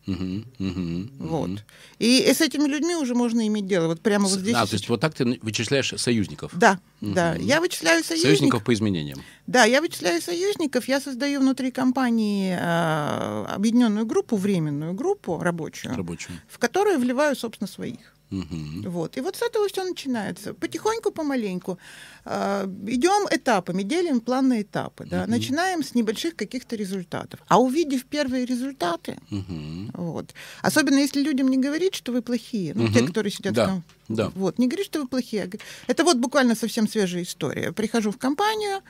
[1.18, 1.64] Вот.
[1.98, 3.88] И, с этими людьми уже можно иметь дело.
[3.88, 4.54] Вот прямо вот здесь.
[4.56, 6.52] А, то есть вот так ты вычисляешь союзников.
[6.54, 7.34] Да, да.
[7.36, 8.30] Я вычисляю союзников.
[8.30, 9.22] Союзников по изменениям.
[9.46, 16.38] Да, я вычисляю союзников, я создаю внутри компании э, объединенную группу, временную группу рабочую, Рабочую.
[16.48, 18.14] в которую вливаю, собственно, своих.
[18.32, 18.90] Мгм.
[18.90, 19.16] Вот.
[19.18, 20.54] И вот с этого все начинается.
[20.54, 21.78] Потихоньку, помаленьку.
[22.24, 25.04] э, идем этапами, делим план на этапы.
[25.10, 25.26] Да?
[25.26, 27.40] Начинаем с небольших каких-то результатов.
[27.48, 29.90] А увидев первые результаты, Мгм.
[29.94, 33.08] вот, особенно если людям не говорить, что вы плохие, ну, те, Мгм.
[33.08, 34.30] которые сидят Да, там, да.
[34.36, 35.42] вот, не говорить, что вы плохие.
[35.44, 37.72] а Это вот буквально совсем свежая история.
[37.72, 38.80] Прихожу в компанию,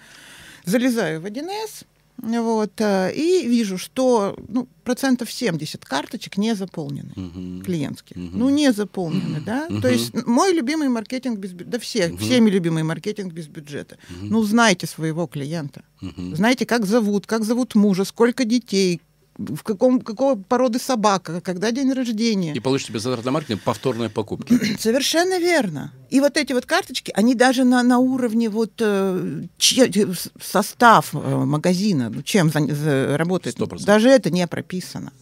[0.64, 1.84] залезаю в 1С,
[2.22, 7.62] вот, э, и вижу, что ну, процентов 70 карточек не заполнены Мгм.
[7.62, 8.16] клиентских.
[8.16, 8.38] Мгм.
[8.38, 9.66] Ну, не заполнены, да?
[9.68, 9.80] Мгм.
[9.82, 13.98] То есть мой любимый маркетинг без бюджета, да все, всеми любимый маркетинг без бюджета.
[14.20, 15.82] Ну, знайте своего клиента.
[16.00, 16.36] Мгм.
[16.36, 19.00] Знаете, как зовут, как зовут мужа, сколько детей,
[19.38, 22.52] в каком, какого породы собака, когда день рождения.
[22.54, 24.58] И получите без затрат на маркетинг повторные покупки.
[24.78, 25.92] Совершенно верно.
[26.10, 30.06] И вот эти вот карточки, они даже на, на уровне вот э, че- э,
[30.40, 33.84] состав э, магазина, ну, чем за- за- работает, 100%.
[33.84, 35.12] даже это не прописано.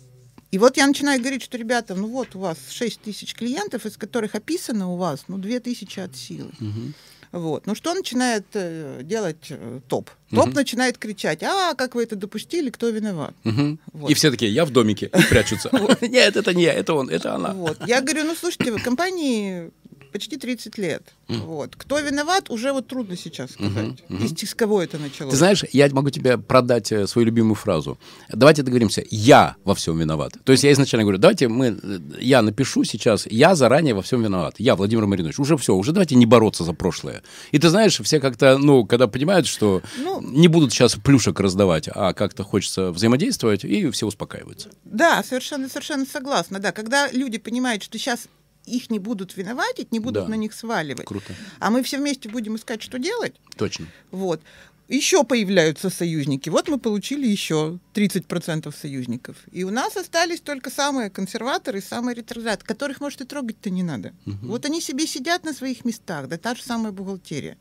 [0.50, 3.96] И вот я начинаю говорить, что, ребята, ну вот у вас 6 тысяч клиентов, из
[3.96, 6.50] которых описано у вас, ну, 2 тысячи от силы.
[6.58, 6.94] Мгм.
[7.32, 7.66] Вот.
[7.66, 10.10] Ну, что начинает э, делать э, топ?
[10.30, 10.54] Топ Мгм.
[10.54, 13.34] начинает кричать, а, как вы это допустили, кто виноват?
[13.44, 13.78] Мгм.
[13.92, 14.10] Вот.
[14.10, 15.70] И все такие, я в домике, и прячутся.
[16.00, 17.52] Нет, это не я, это он, это она.
[17.52, 17.78] Вот.
[17.86, 19.70] Я говорю, ну, слушайте, компании
[20.10, 21.02] почти 30 лет.
[21.28, 21.76] Вот.
[21.76, 24.02] Кто виноват, уже вот трудно сейчас сказать.
[24.08, 25.32] Из с кого это началось.
[25.32, 27.98] Ты знаешь, я могу тебе продать э, свою любимую фразу.
[28.28, 30.32] Давайте договоримся, я во всем виноват.
[30.44, 34.22] То есть я изначально говорю, давайте мы, э, я напишу сейчас, я заранее во всем
[34.22, 34.54] виноват.
[34.58, 37.22] Я, Владимир Маринович, уже все, уже давайте не бороться за прошлое.
[37.52, 41.88] И ты знаешь, все как-то, ну, когда понимают, что Ну- не будут сейчас плюшек раздавать,
[41.92, 44.70] а как-то хочется взаимодействовать, и все успокаиваются.
[44.84, 46.58] Да, совершенно, совершенно согласна.
[46.58, 48.26] Да, когда люди понимают, что сейчас
[48.76, 50.28] их не будут виноватить, не будут Да.
[50.28, 51.34] на них сваливать, Круто.
[51.58, 53.86] а мы все вместе будем искать, что делать, Точно.
[54.10, 54.40] вот.
[54.88, 56.48] Еще появляются союзники.
[56.50, 59.36] Вот мы получили еще 30% союзников.
[59.52, 64.12] И у нас остались только самые консерваторы, самые ретрограды, которых, может, и трогать-то не надо.
[64.42, 67.56] Вот они себе сидят на своих местах, да та же самая бухгалтерия.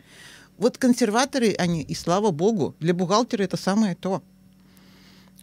[0.57, 4.23] Вот консерваторы они, и слава богу, для бухгалтера это самое то.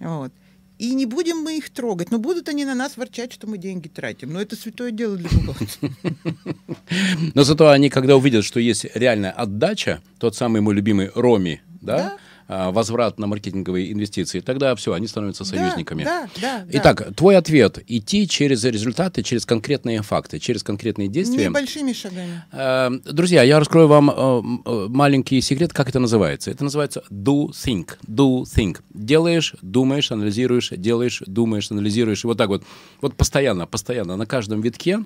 [0.00, 0.32] Вот.
[0.78, 2.10] И не будем мы их трогать.
[2.10, 4.32] Но будут они на нас ворчать, что мы деньги тратим.
[4.32, 5.92] Но это святое дело для бухгалтера.
[7.34, 12.18] Но зато они, когда увидят, что есть реальная отдача, тот самый мой любимый Роми, да,
[12.48, 16.04] возврат на маркетинговые инвестиции, тогда все, они становятся союзниками.
[16.04, 16.66] Да, да, да.
[16.72, 21.46] Итак, твой ответ– идти через результаты, через конкретные факты, через конкретные действия.
[21.46, 22.44] Небольшими шагами.
[22.52, 26.50] Э, Друзья, я раскрою вам э, э, маленький секрет, как это называется.
[26.50, 27.96] Это называется do think.
[28.06, 28.80] Do think.
[28.94, 32.24] Делаешь, думаешь, анализируешь, делаешь, думаешь, анализируешь.
[32.24, 32.62] И вот так вот.
[33.00, 35.04] Вот постоянно, постоянно, на каждом витке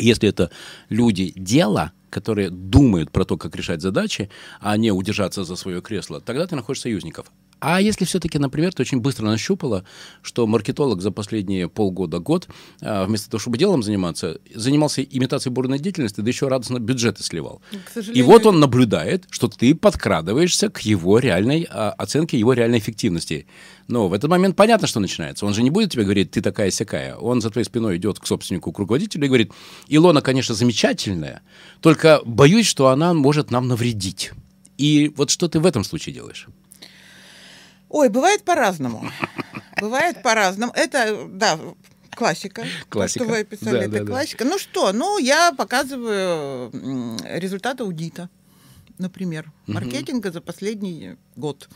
[0.00, 0.50] если это
[0.88, 6.20] люди дела, которые думают про то, как решать задачи, а не удержаться за свое кресло,
[6.20, 7.30] тогда ты находишь союзников.
[7.60, 9.84] А если все-таки, например, ты очень быстро нащупала,
[10.22, 12.48] что маркетолог за последние полгода-год,
[12.80, 17.60] а, вместо того, чтобы делом заниматься, занимался имитацией бурной деятельности, да еще радостно бюджеты сливал.
[18.14, 23.46] И вот он наблюдает, что ты подкрадываешься к его реальной а, оценке, его реальной эффективности.
[23.88, 25.46] Но в этот момент понятно, что начинается.
[25.46, 27.16] Он же не будет тебе говорить, ты такая сякая.
[27.16, 29.52] Он за твоей спиной идет к собственнику, к руководителю и говорит,
[29.88, 31.42] Илона, конечно, замечательная,
[31.80, 34.32] только боюсь, что она может нам навредить.
[34.76, 36.46] И вот что ты в этом случае делаешь?
[37.88, 39.10] Ой, бывает по-разному.
[39.80, 40.72] Бывает по-разному.
[40.74, 41.58] Это, да,
[42.14, 42.64] классика.
[42.88, 43.20] Классика.
[43.20, 44.06] То, что вы описали, Да, это да, да.
[44.06, 44.44] классика.
[44.44, 48.28] Ну что, ну я показываю м, результат аудита,
[48.98, 51.68] например, маркетинга за последний год.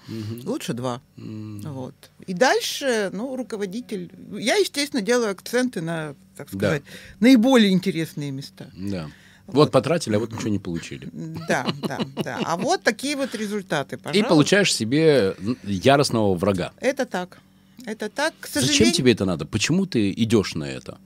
[0.44, 1.00] Лучше два.
[1.16, 1.94] Вот.
[2.26, 4.10] И дальше, ну, руководитель...
[4.32, 6.58] Я, естественно, делаю акценты на, так Да.
[6.58, 6.82] сказать,
[7.20, 8.70] наиболее интересные места.
[8.74, 9.08] Да.
[9.52, 11.08] Вот потратили, а вот ничего не получили.
[11.48, 12.38] Да, да, да.
[12.44, 14.28] А вот такие вот результаты, И пожалуйста.
[14.28, 16.72] получаешь себе яростного врага.
[16.80, 17.38] Это так.
[17.86, 18.78] Это так, к сожалению.
[18.78, 19.44] Зачем тебе это надо?
[19.46, 20.98] Почему ты идешь на это?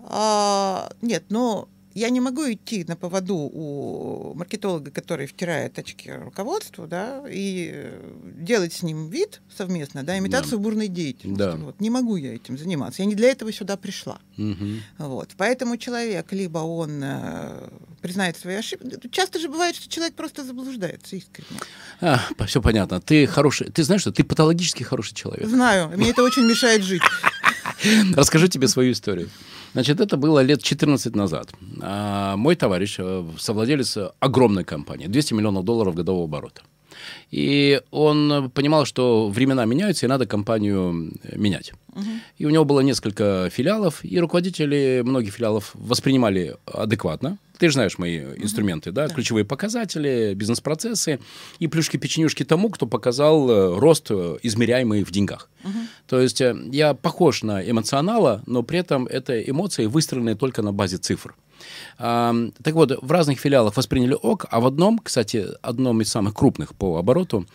[0.00, 6.86] А, нет, но я не могу идти на поводу у маркетолога, который втирает очки руководству,
[6.86, 8.00] да, и э,
[8.40, 11.38] делать с ним вид совместно, да, имитацию бурной деятельности.
[11.38, 11.56] Да.
[11.56, 11.80] Вот.
[11.80, 13.02] Не могу я этим заниматься.
[13.02, 14.18] Я не для этого сюда пришла.
[14.36, 14.82] Мгм.
[14.98, 15.30] Вот.
[15.36, 17.68] Поэтому человек, либо он э,
[18.00, 19.08] признает свои ошибки.
[19.10, 21.60] Часто же бывает, что человек просто заблуждается искренне.
[22.00, 23.00] А, все понятно.
[23.00, 23.70] Ты хороший.
[23.70, 25.48] Ты знаешь, что ты патологически хороший человек.
[25.48, 27.02] Знаю, мне это очень мешает жить.
[28.14, 29.28] Расскажу тебе свою историю.
[29.78, 31.50] Значит, это было лет 14 назад.
[31.80, 36.62] А, мой товарищ, э, совладелец огромной компании, 200 миллионов долларов годового оборота.
[37.30, 41.72] И он понимал, что времена меняются, и надо компанию менять.
[42.36, 47.38] И у него было несколько филиалов, и руководители многих филиалов воспринимали адекватно.
[47.58, 49.08] Ты же знаешь мои инструменты, да?
[49.08, 49.14] Да.
[49.14, 51.18] Ключевые показатели, бизнес-процессы
[51.58, 55.50] и плюшки-печенюшки тому, кто показал э, рост, э, измеряемый в деньгах.
[56.06, 60.72] То есть э, я похож на эмоционала, но при этом это эмоции, выстроенные только на
[60.72, 61.34] базе цифр.
[61.98, 66.74] Так вот, в разных филиалах восприняли ок, а в одном, кстати, одном из самых крупных
[66.76, 67.46] по обороту,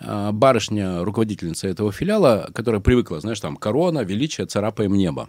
[0.00, 5.28] а, барышня, руководительница этого филиала, которая привыкла, знаешь, там, корона, величие, царапаем небо.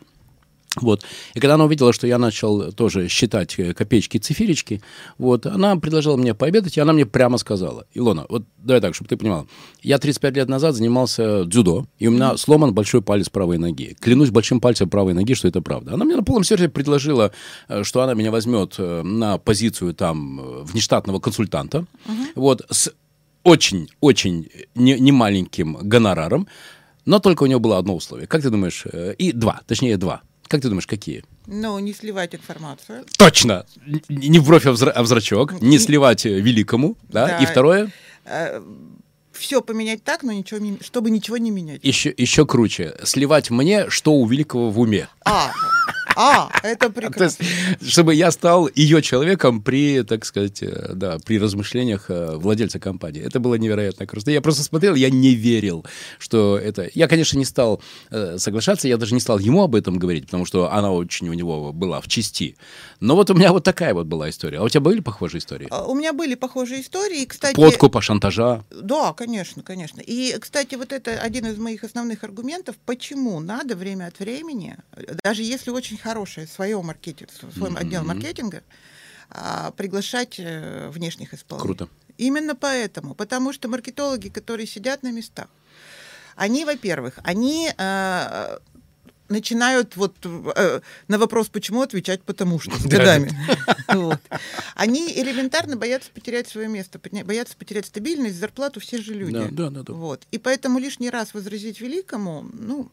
[0.82, 1.04] Вот.
[1.36, 4.82] И когда она увидела, что я начал тоже считать э, копеечки, циферечки,
[5.20, 9.08] вот, она предложила мне пообедать, и она мне прямо сказала, Илона, вот давай так, чтобы
[9.10, 9.46] ты понимала,
[9.84, 13.96] я 35 лет назад занимался дзюдо, и у меня сломан большой палец правой ноги.
[14.00, 15.94] Клянусь большим пальцем правой ноги, что это правда.
[15.94, 17.32] Она мне на полном серьезе предложила,
[17.68, 21.86] э, что она меня возьмет э, на позицию там внештатного консультанта,
[22.36, 22.92] вот, с
[23.44, 26.48] очень-очень не- немаленьким гонораром,
[27.06, 28.26] но только у него было одно условие.
[28.26, 28.86] Как ты думаешь?
[29.18, 30.22] И два, точнее два.
[30.48, 31.24] Как ты думаешь, какие?
[31.48, 33.06] Но не сливать информацию.
[33.18, 33.66] Точно!
[34.10, 35.62] Не в бровь, а в а зрачок.
[35.62, 36.98] Не сливать э, великому.
[37.10, 37.28] Да?
[37.28, 37.38] Да.
[37.40, 37.92] И второе,
[39.34, 41.84] Все поменять так, но ничего не, чтобы ничего не менять.
[41.84, 42.96] еще, еще круче.
[43.04, 45.10] Сливать мне, что у великого в уме.
[45.26, 45.52] А,
[46.16, 47.46] а, это То есть, прекрасно.
[47.82, 53.22] чтобы я стал ее человеком при, так сказать, э, да, при размышлениях э, владельца компании.
[53.22, 54.32] Это было невероятно круто.
[54.32, 55.86] Я просто смотрел, я не верил,
[56.20, 56.90] что это...
[56.94, 60.46] Я, конечно, не стал э, соглашаться, я даже не стал ему об этом говорить, потому
[60.46, 62.58] что она очень у него была в части.
[63.00, 64.60] Но вот у меня вот такая вот была история.
[64.60, 65.68] А у тебя были похожие истории?
[65.72, 67.56] А, У меня были похожие истории, кстати...
[67.56, 68.64] Подкупа, шантажа.
[68.72, 70.02] Да, конечно, конечно.
[70.02, 74.76] И, кстати, вот это один из моих основных аргументов, почему надо время от времени,
[75.24, 77.78] даже если очень хороший свое маркетинг, свой Мгм.
[77.80, 78.64] отдел маркетинга,
[79.30, 81.76] а, приглашать э, внешних исполнителей.
[81.76, 81.90] Круто.
[82.18, 85.48] Именно поэтому, потому что маркетологи, которые сидят на местах,
[86.36, 88.58] они, во-первых, они э,
[89.34, 93.38] начинают вот э, на вопрос почему отвечать потому что с Да, годами.
[93.94, 94.20] Вот.
[94.76, 99.34] Они элементарно боятся потерять свое место, боятся потерять стабильность, зарплату все же люди.
[99.34, 99.94] Да, да, да, да.
[99.94, 100.22] Вот.
[100.32, 102.90] И поэтому лишний раз возразить великому, ну,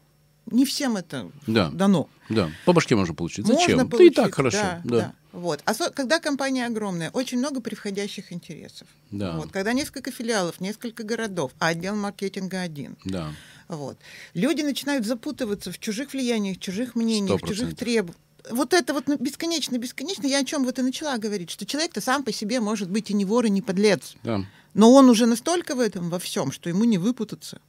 [0.47, 1.69] не всем это Да.
[1.69, 2.09] дано.
[2.29, 3.45] Да, по башке можно получить.
[3.45, 3.77] Зачем?
[3.77, 4.57] Можно да и получить, так хорошо.
[4.57, 5.13] Да, Да, да.
[5.33, 5.61] Вот.
[5.65, 8.87] Осо- когда компания огромная, очень много превходящих интересов.
[9.11, 9.37] Да.
[9.37, 9.51] Вот.
[9.51, 12.97] Когда несколько филиалов, несколько городов, а отдел маркетинга один.
[13.05, 13.33] да.
[13.69, 13.97] Вот.
[14.33, 17.79] Люди начинают запутываться в чужих влияниях, чужих мнениях, Сто в чужих процентов.
[17.79, 18.17] требованиях.
[18.49, 20.25] Вот это вот ну, бесконечно, бесконечно.
[20.27, 23.13] Я о чем вот и начала говорить, что человек-то сам по себе может быть и
[23.13, 24.15] не вор, и не подлец.
[24.23, 24.43] да.
[24.73, 27.59] Но он уже настолько в этом во всем, что ему не выпутаться.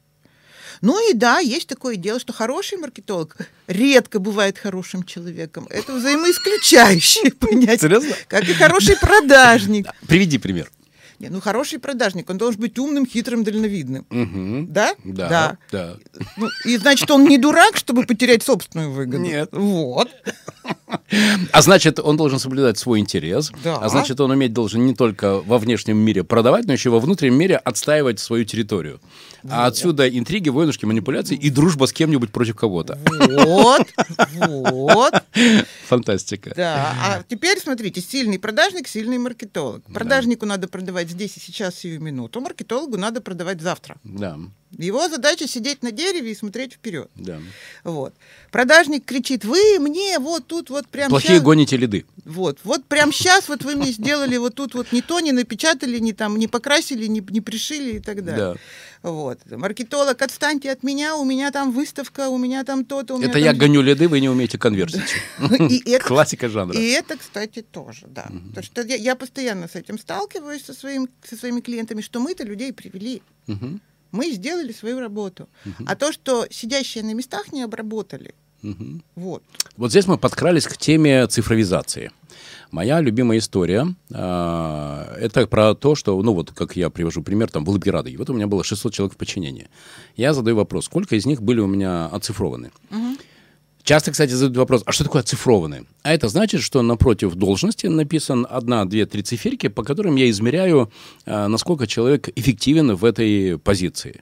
[0.80, 5.66] Ну и да, есть такое дело, что хороший маркетолог редко бывает хорошим человеком.
[5.70, 7.78] Это взаимоисключающее понятие.
[7.78, 8.14] Серьезно?
[8.28, 9.86] Как и хороший продажник.
[10.06, 10.70] Приведи пример.
[11.22, 14.04] Не, ну хороший продажник, он должен быть умным, хитрым, дальновидным.
[14.10, 14.72] Мгм.
[14.72, 14.96] Да?
[15.04, 15.96] Да, да.
[16.36, 19.22] Ну, и значит, он не дурак, чтобы потерять собственную выгоду.
[19.22, 19.50] Нет.
[19.52, 20.10] Вот.
[21.52, 23.52] А значит, он должен соблюдать свой интерес.
[23.64, 23.76] Да.
[23.76, 27.34] А значит, он уметь должен не только во внешнем мире продавать, но еще во внутреннем
[27.38, 29.00] мире отстаивать свою территорию.
[29.48, 32.98] А отсюда интриги, войнушки, манипуляции и дружба с кем-нибудь против кого-то.
[33.28, 33.86] Вот.
[34.36, 35.14] Вот.
[35.88, 36.52] Фантастика.
[36.56, 36.94] Да.
[37.02, 39.82] А теперь смотрите, сильный продажник, сильный маркетолог.
[39.92, 42.40] Продажнику надо продавать здесь и сейчас, сию минуту.
[42.40, 43.96] Маркетологу надо продавать завтра.
[44.04, 44.38] Да,
[44.78, 47.10] Его задача сидеть на дереве и смотреть вперед.
[47.16, 47.40] да.
[47.84, 48.14] Вот.
[48.50, 52.04] Продажник кричит: вы мне вот тут вот прям Плохие щас- гоните лиды.
[52.24, 55.98] Вот, вот прям сейчас вот вы мне сделали вот тут вот не то, не напечатали,
[55.98, 58.54] не там, не покрасили, не, не пришили и так далее.
[58.54, 58.60] Да.
[59.02, 59.38] Вот.
[59.50, 63.20] Маркетолог, отстаньте от меня, у меня там выставка, у меня там то-то.
[63.20, 65.00] Это там я гоню лиды, вы не умеете конверсить.
[65.86, 66.78] Это, Классика жанра.
[66.78, 68.30] и это, кстати, тоже, да.
[68.48, 72.72] Потому что я, постоянно с этим сталкиваюсь со, своим, со своими клиентами, что мы-то людей
[72.72, 73.22] привели.
[74.12, 75.48] Мы сделали свою работу.
[75.86, 79.02] А то, что сидящие на местах не обработали, мгм.
[79.16, 79.42] вот.
[79.76, 82.10] Вот здесь мы подкрались к теме цифровизации.
[82.70, 87.64] Моя любимая история а, это про то, что, ну вот, как я привожу пример, там,
[87.64, 88.16] в Лапираде.
[88.16, 89.68] Вот у меня было 600 человек в подчинении.
[90.16, 92.70] Я задаю вопрос, сколько из них были у меня оцифрованы?
[93.82, 95.84] Часто, кстати, задают вопрос, а что такое оцифрованные?
[96.02, 100.90] А это значит, что напротив должности написан одна, две, три циферки, по которым я измеряю,
[101.26, 104.20] а, насколько человек эффективен в этой позиции.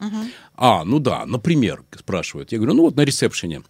[0.57, 2.53] А, ну да, например, спрашивают.
[2.53, 3.63] Я говорю, ну вот на ресепшене.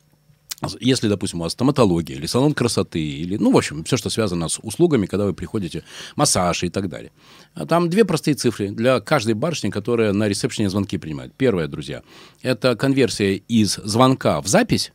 [0.81, 4.49] Если, допустим, у вас стоматология или салон красоты, или, ну, в общем, все, что связано
[4.49, 5.85] с услугами, когда вы приходите,
[6.17, 7.13] массаж и так далее.
[7.55, 11.33] А Там две простые цифры для каждой барышни, которая на ресепшене звонки принимает.
[11.35, 12.03] Первое, друзья,
[12.43, 14.93] это конверсия из звонка в запись,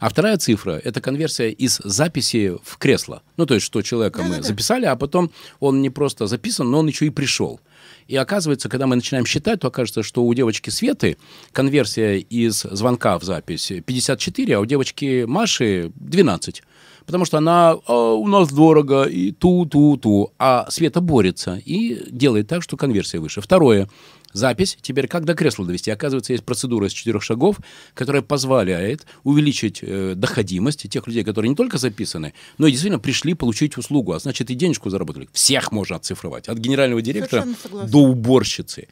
[0.00, 3.22] а вторая цифра– это конверсия из записи в кресло.
[3.36, 4.48] Ну, то есть, что человека мы Да-да-да.
[4.48, 7.60] записали, а потом он не просто записан, но он еще и пришел.
[8.08, 11.16] И оказывается, когда мы начинаем считать, то окажется, что у девочки Светы
[11.52, 16.62] конверсия из звонка в запись 54, а у девочки Маши 12
[17.06, 20.32] потому что она а, у нас дорого, и ту-ту-ту.
[20.38, 23.40] А Света борется и делает так, что конверсия выше.
[23.40, 23.88] Второе
[24.32, 24.78] запись.
[24.80, 25.90] Теперь как до кресла довести?
[25.90, 27.56] Оказывается, есть процедура из четырех шагов,
[27.94, 33.34] которая позволяет увеличить э, доходимость тех людей, которые не только записаны, но и действительно пришли
[33.34, 35.28] получить услугу, а значит и денежку заработали.
[35.32, 37.46] Всех можно оцифровать, от генерального директора
[37.88, 38.88] до уборщицы.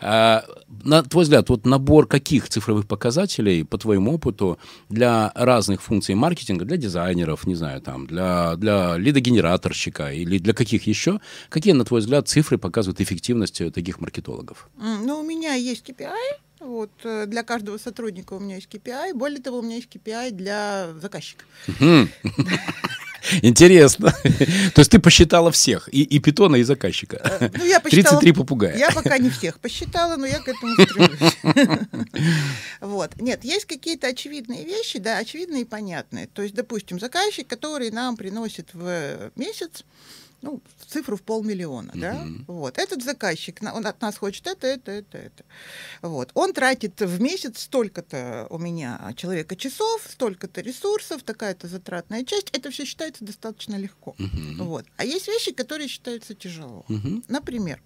[0.00, 0.44] А,
[0.84, 6.64] на твой взгляд, вот набор каких цифровых показателей, по твоему опыту, для разных функций маркетинга,
[6.64, 12.00] для дизайнеров, не знаю, там, для, для лидогенераторщика или для каких еще, какие, на твой
[12.00, 14.68] взгляд, цифры показывают эффективность э, таких маркетологов?
[14.78, 16.14] Ну, у меня есть KPI,
[16.60, 19.14] вот, э, для каждого сотрудника у меня есть KPI.
[19.14, 21.44] Более того, у меня есть KPI для заказчика.
[23.42, 24.12] Интересно.
[24.74, 27.16] То есть ты посчитала всех, и, и питона, и заказчика.
[27.40, 28.76] Э, ну, я посчитала, 33 попугая.
[28.76, 31.38] Я пока не всех посчитала, но я к этому стремлюсь.
[32.80, 33.20] Вот.
[33.20, 36.26] Нет, есть какие-то очевидные вещи, да, очевидные и понятные.
[36.28, 39.84] То есть, допустим, заказчик, который нам приносит в месяц
[40.42, 42.00] ну, цифру в полмиллиона, uh-huh.
[42.00, 45.44] да, вот, этот заказчик, он от нас хочет это, это, это, это,
[46.02, 52.50] вот, он тратит в месяц столько-то у меня человека часов, столько-то ресурсов, такая-то затратная часть,
[52.50, 54.62] это все считается достаточно легко, uh-huh.
[54.62, 57.24] вот, а есть вещи, которые считаются тяжело, uh-huh.
[57.28, 57.82] например,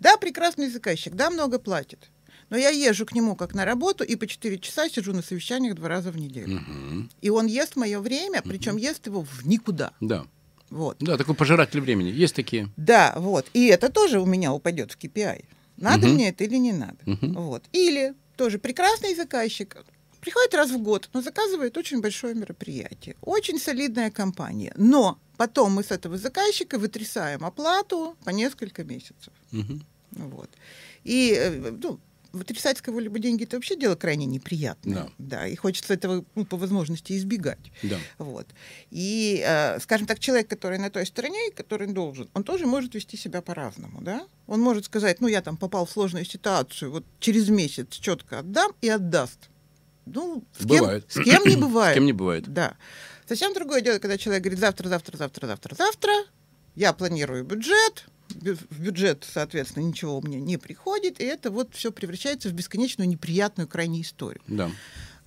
[0.00, 2.10] да, прекрасный заказчик, да, много платит,
[2.50, 5.74] но я езжу к нему как на работу и по 4 часа сижу на совещаниях
[5.74, 6.56] два раза в неделю.
[6.56, 7.08] Угу.
[7.20, 8.80] И он ест мое время, причем угу.
[8.80, 9.92] ест его в никуда.
[10.00, 10.26] Да.
[10.70, 10.96] Вот.
[11.00, 12.10] Да, такой пожиратель времени.
[12.10, 12.68] Есть такие.
[12.76, 13.46] Да, вот.
[13.54, 15.44] И это тоже у меня упадет в KPI.
[15.76, 16.14] Надо угу.
[16.14, 16.98] мне это или не надо.
[17.06, 17.40] Угу.
[17.40, 17.64] Вот.
[17.72, 19.76] Или тоже прекрасный заказчик.
[20.20, 23.14] Приходит раз в год, но заказывает очень большое мероприятие.
[23.20, 24.72] Очень солидная компания.
[24.76, 29.32] Но потом мы с этого заказчика вытрясаем оплату по несколько месяцев.
[29.52, 29.80] Угу.
[30.10, 30.50] Вот.
[31.04, 32.00] И э, ну,
[32.32, 34.94] вытрясать с кого-либо деньги это вообще дело крайне неприятное.
[34.94, 35.10] Да.
[35.18, 37.72] да и хочется этого ну, по возможности избегать.
[37.82, 37.98] Да.
[38.18, 38.46] Вот.
[38.90, 43.16] И, э, скажем так, человек, который на той стороне, который должен, он тоже может вести
[43.16, 44.00] себя по-разному.
[44.00, 44.26] Да?
[44.46, 48.72] Он может сказать, ну, я там попал в сложную ситуацию, вот через месяц четко отдам
[48.80, 49.50] и отдаст.
[50.06, 51.06] Ну, с бывает.
[51.12, 51.92] Кем, с кем не бывает.
[51.92, 52.52] С кем не бывает.
[52.52, 52.76] Да.
[53.26, 56.12] Совсем другое дело, когда человек говорит завтра, завтра, завтра, завтра, завтра,
[56.76, 61.92] я планирую бюджет, в бюджет, соответственно, ничего у меня не приходит, и это вот все
[61.92, 64.42] превращается в бесконечную неприятную крайнюю историю.
[64.46, 64.70] Да.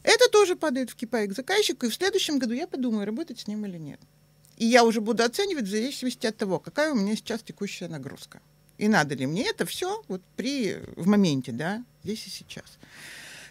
[0.04, 3.48] Это тоже падает в кипай к заказчику, и в следующем году я подумаю, работать с
[3.48, 4.00] ним или нет.
[4.58, 8.42] И я уже буду оценивать в зависимости от того, какая у меня сейчас текущая нагрузка.
[8.78, 12.78] И надо ли мне это все вот при, в моменте, да, здесь и сейчас.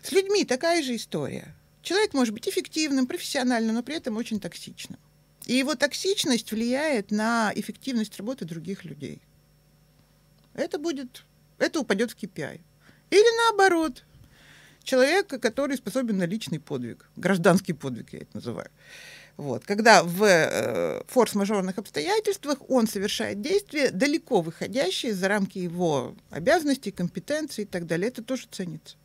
[0.02, 1.54] С людьми такая же история.
[1.82, 4.98] Человек может быть эффективным, профессиональным, но при этом очень токсичным.
[5.46, 9.20] И его токсичность влияет на эффективность работы других людей
[10.60, 11.24] это будет,
[11.58, 12.60] это упадет в KPI.
[13.10, 14.04] Или наоборот,
[14.82, 18.70] человека, который способен на личный подвиг, гражданский подвиг я это называю.
[19.36, 19.64] Вот.
[19.64, 27.64] Когда в э, форс-мажорных обстоятельствах он совершает действия, далеко выходящие за рамки его обязанностей, компетенций
[27.64, 28.96] и так далее, это тоже ценится.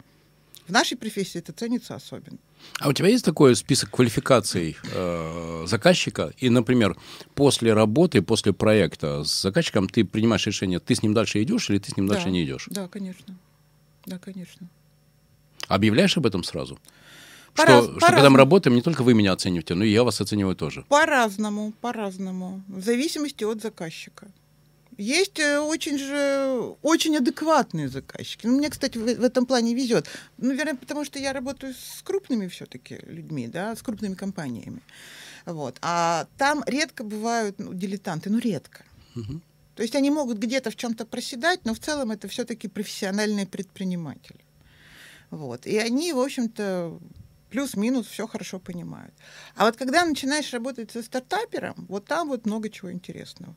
[0.67, 2.37] В нашей профессии это ценится особенно.
[2.79, 6.33] А у тебя есть такой список квалификаций э, заказчика?
[6.37, 6.97] И, например,
[7.33, 11.77] после работы, после проекта с заказчиком ты принимаешь решение, ты с ним дальше идешь или
[11.77, 12.67] ты с ним да, дальше не идешь?
[12.69, 13.37] Да, конечно.
[14.05, 14.67] Да, конечно.
[15.67, 16.77] Объявляешь об этом сразу?
[17.55, 20.03] По что, раз, что когда мы работаем, не только вы меня оцениваете, но и я
[20.03, 20.83] вас оцениваю тоже.
[20.89, 22.61] По-разному, по-разному.
[22.67, 24.27] В зависимости от заказчика.
[24.97, 28.47] Есть э, очень же очень адекватные заказчики.
[28.47, 30.08] Ну, мне, кстати, в, в этом плане везет.
[30.38, 34.81] Ну, наверное, потому что я работаю с крупными все-таки людьми, да, с крупными компаниями.
[35.45, 35.77] Вот.
[35.81, 38.86] А там редко бывают ну, дилетанты, ну редко.
[39.15, 39.41] Угу.
[39.75, 44.39] То есть они могут где-то в чем-то проседать, но в целом это все-таки профессиональные предприниматели.
[45.29, 45.67] Вот.
[45.67, 46.97] И они, в общем-то,
[47.49, 49.13] плюс-минус все хорошо понимают.
[49.55, 53.55] А вот когда начинаешь работать со стартапером, вот там вот много чего интересного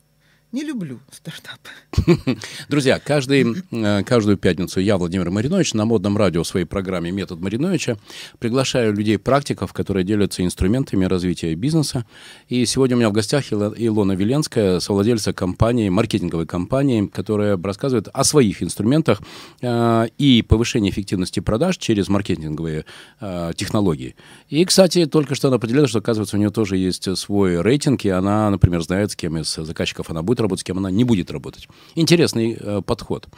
[0.50, 2.38] не люблю стартапы.
[2.70, 7.40] Друзья, каждый, э, каждую пятницу я, Владимир Маринович, на модном радио в своей программе «Метод
[7.40, 7.98] Мариновича»
[8.38, 12.06] приглашаю людей-практиков, которые делятся инструментами развития бизнеса.
[12.48, 18.24] И сегодня у меня в гостях Илона Веленская, совладельца компании, маркетинговой компании, которая рассказывает о
[18.24, 19.20] своих инструментах
[19.60, 22.86] э, и повышении эффективности продаж через маркетинговые
[23.20, 24.16] э, технологии.
[24.48, 28.08] И, кстати, только что она определила, что, оказывается, у нее тоже есть свой рейтинг, и
[28.08, 31.04] она, например, знает, с кем из заказчиков она будет будет работать, с кем она не
[31.04, 31.68] будет работать.
[31.96, 33.28] Интересный э, подход.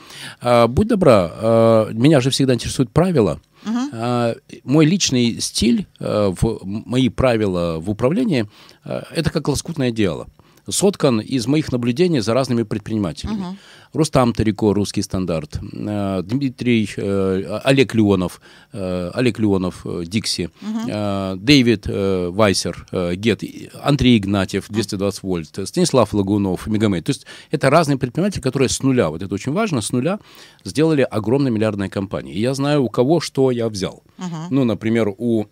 [0.42, 3.40] Э, будь добра, э, меня же всегда интересуют правила.
[3.64, 4.36] Uh-huh.
[4.64, 8.46] Мой личный стиль, э, в, мои правила в управлении,
[8.84, 10.26] э, это как лоскутное дело
[10.68, 13.40] соткан из моих наблюдений за разными предпринимателями.
[13.40, 13.56] Uh-huh.
[13.92, 18.40] Рустам Тарико, русский стандарт, э, Дмитрий, э, Олег Леонов,
[18.72, 20.50] э, Олег Леонов, Дикси,
[20.88, 23.42] э, Дэвид Вайсер, Гет,
[23.82, 27.04] Андрей Игнатьев, 220 вольт, Станислав Лагунов, Мегамейт.
[27.04, 30.18] То есть это разные предприниматели, которые с нуля, вот это очень важно, с нуля
[30.64, 32.34] сделали огромные миллиардные компании.
[32.34, 34.02] И я знаю, у кого что я взял.
[34.50, 35.46] Ну, например, у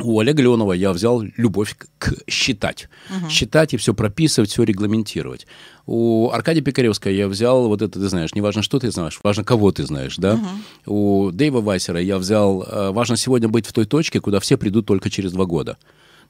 [0.00, 2.88] у Олега Леонова я взял любовь к, считать.
[3.10, 5.46] uh Считать и все прописывать, все регламентировать.
[5.86, 9.44] У Аркадия Пикаревского я взял вот это, ты знаешь, не важно, что ты знаешь, важно,
[9.44, 10.34] кого ты знаешь, да.
[10.34, 14.56] uh У Дэйва Вайсера я взял, э, важно сегодня быть в той точке, куда все
[14.56, 15.76] придут только через два года.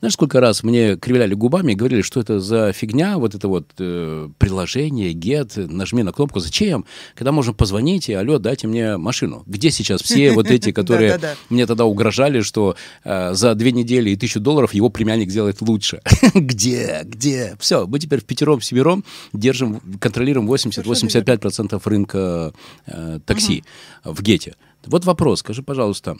[0.01, 3.73] Знаешь, сколько раз мне кривляли губами и говорили, что это за фигня, вот это вот
[3.79, 6.39] э, приложение, get, нажми на кнопку.
[6.39, 6.85] Зачем?
[7.17, 9.43] Когда можно позвонить и, алло, дайте мне машину.
[9.47, 11.19] Где сейчас все вот эти, которые
[11.51, 16.01] мне тогда угрожали, что э, за две недели и тысячу долларов его племянник сделает лучше?
[16.35, 17.01] Где?
[17.03, 17.57] Где?
[17.59, 22.53] Все, мы теперь в пятером, семером держим, контролируем 80-85% рынка
[22.87, 23.65] э, такси
[24.05, 24.55] в гете.
[24.87, 26.17] Вот вопрос, скажи, пожалуйста,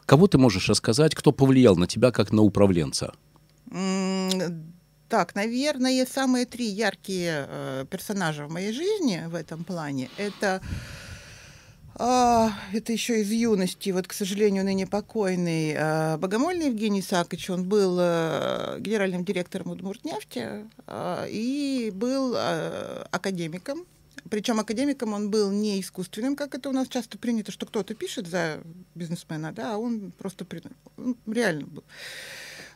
[0.00, 3.14] кого ты можешь рассказать, кто повлиял на тебя как на управленца?
[5.08, 10.60] Так, наверное, самые три яркие э, персонажа в моей жизни в этом плане это
[11.96, 17.68] а, это еще из юности, вот, к сожалению, ныне покойный а, Богомольный Евгений Исаакович, он
[17.68, 23.86] был а, генеральным директором Удмуртнефти а, и был а, академиком,
[24.30, 28.26] причем академиком он был не искусственным, как это у нас часто принято, что кто-то пишет
[28.26, 28.60] за
[28.94, 30.46] бизнесмена, да, а он просто
[30.96, 31.84] он реально был.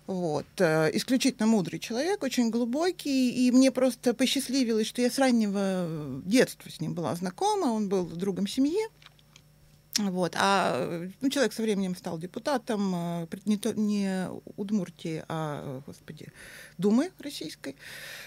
[0.06, 0.46] Вот.
[0.58, 6.70] Э, исключительно мудрый человек, очень глубокий, и мне просто посчастливилось, что я с раннего детства
[6.70, 8.88] с ним была знакома, он был другом семьи,
[9.98, 10.34] вот.
[10.36, 16.28] А ну, человек со временем стал депутатом э, не, то, не Удмуртии, а, господи,
[16.78, 17.76] Думы российской.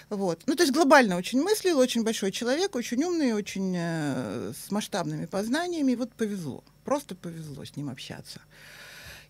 [0.10, 0.44] Вот.
[0.46, 5.26] Ну, то есть глобально очень мыслил, очень большой человек, очень умный, очень э, с масштабными
[5.26, 5.94] познаниями.
[5.94, 8.42] И вот повезло, просто повезло с ним общаться.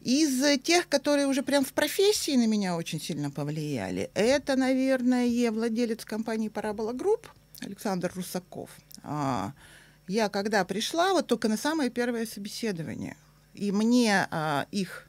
[0.02, 6.04] Из тех, которые уже прям в профессии на меня очень сильно повлияли, это, наверное, владелец
[6.06, 7.28] компании «Парабола Групп»
[7.60, 8.72] Александр Русаков.
[10.12, 13.16] Я когда пришла, вот только на самое первое собеседование,
[13.54, 15.08] и мне а, их,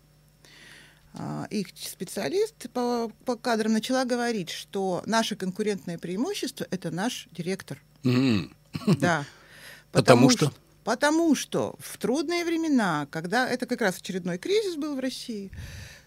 [1.15, 7.83] а, их специалист по, по кадрам начала говорить, что наше конкурентное преимущество– это наш директор.
[8.05, 8.53] Mm.
[9.01, 9.25] Да.
[9.91, 10.47] Потому, потому что?
[10.47, 10.55] что?
[10.85, 15.51] Потому что в трудные времена, когда это как раз очередной кризис был в России,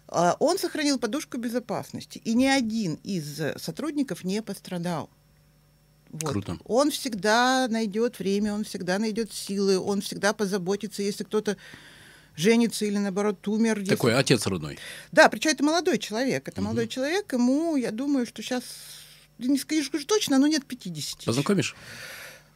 [0.07, 5.09] а, он сохранил подушку безопасности, и ни один из сотрудников не пострадал.
[6.21, 6.31] Вот.
[6.31, 6.57] Круто.
[6.65, 11.57] Он всегда найдет время, он всегда найдет силы, он всегда позаботится, если кто-то
[12.35, 13.85] женится или наоборот умер.
[13.85, 14.21] Такой если...
[14.21, 14.77] отец родной.
[15.11, 16.47] Да, причем это молодой человек.
[16.47, 16.67] Это угу.
[16.67, 18.63] молодой человек, ему, я думаю, что сейчас,
[19.37, 21.25] не скажу точно, но нет 50.
[21.25, 21.75] Познакомишь?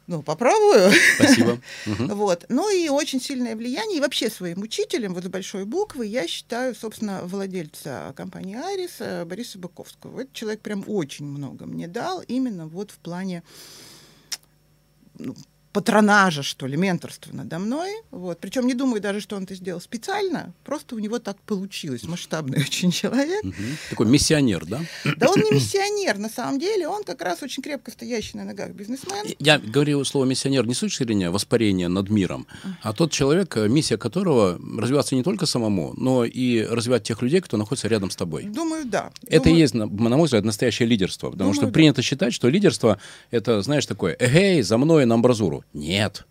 [0.06, 0.90] Ну, попробую.
[1.16, 1.58] Спасибо.
[1.86, 2.44] Вот.
[2.48, 3.98] Ну и очень сильное влияние.
[3.98, 9.24] И вообще своим учителем, вот с большой буквы, я считаю, собственно, владельца компании «Арис» э,
[9.24, 10.20] Бориса Быковского.
[10.20, 13.42] Этот человек прям очень много мне дал, именно вот в плане
[15.18, 15.36] ну,
[15.72, 17.90] патронажа, что ли, менторства надо мной.
[18.10, 18.38] Вот.
[18.40, 22.04] Причем не думаю даже, что он это сделал специально, просто у него так получилось.
[22.04, 23.44] Масштабный очень человек.
[23.44, 23.54] Угу.
[23.90, 24.80] Такой миссионер, да?
[25.16, 28.70] Да он не миссионер, на самом деле, он как раз очень крепко стоящий на ногах
[28.70, 29.26] бизнесмен.
[29.38, 32.46] Я говорю слово миссионер не с точки зрения воспарения над миром,
[32.82, 37.40] а тот человек, э, миссия которого развиваться не только самому, но и развивать тех людей,
[37.40, 38.44] кто находится рядом с тобой.
[38.44, 39.10] Думаю, да.
[39.26, 39.56] Это Думаю...
[39.56, 42.02] и есть, на мой взгляд, настоящее лидерство, потому Думаю, что принято да.
[42.02, 42.98] считать, что лидерство
[43.30, 45.59] это, знаешь, такое, эгей, за мной на амбразуру.
[45.72, 46.26] Нет.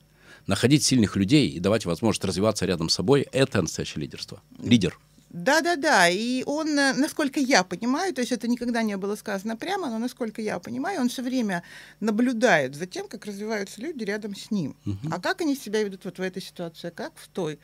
[0.47, 4.41] Находить сильных людей и давать возможность развиваться рядом с собой– это настоящее лидерство.
[4.61, 4.97] Лидер.
[5.29, 6.09] Да, да, да.
[6.09, 9.99] И он, э, насколько я понимаю, то есть это никогда не было сказано прямо, но
[9.99, 11.63] насколько я понимаю, он все время
[11.99, 14.75] наблюдает за тем, как развиваются люди рядом с ним.
[14.87, 15.09] Угу.
[15.11, 17.59] А как они себя ведут вот в этой ситуации, как в той.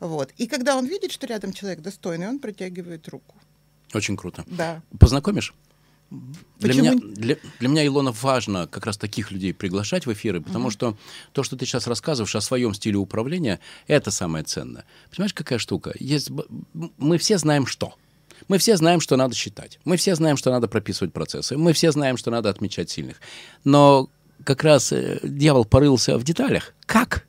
[0.00, 0.32] Вот.
[0.36, 3.34] И когда он видит, что рядом человек достойный, он протягивает руку.
[3.94, 4.44] Очень круто.
[4.46, 4.82] Да.
[4.98, 5.54] Познакомишь?
[6.58, 10.68] Для меня, для, для меня, Илона, важно как раз таких людей приглашать в эфиры, потому
[10.68, 10.72] uh-huh.
[10.72, 10.96] что
[11.32, 14.84] то, что ты сейчас рассказываешь о своем стиле управления, это самое ценное.
[15.10, 15.94] Понимаешь, какая штука?
[16.00, 16.30] Есть,
[16.72, 17.94] мы все знаем, что.
[18.48, 19.78] Мы все знаем, что надо считать.
[19.84, 21.56] Мы все знаем, что надо прописывать процессы.
[21.56, 23.20] Мы все знаем, что надо отмечать сильных.
[23.64, 24.08] Но
[24.44, 26.74] как раз э, дьявол порылся в деталях.
[26.86, 27.27] Как?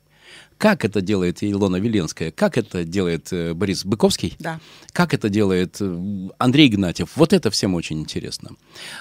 [0.60, 2.30] Как это делает Илона Веленская?
[2.30, 4.36] Как это делает э, Борис Быковский?
[4.38, 4.60] Да.
[4.92, 7.16] Как это делает э, Андрей Игнатьев?
[7.16, 8.50] Вот это всем очень интересно.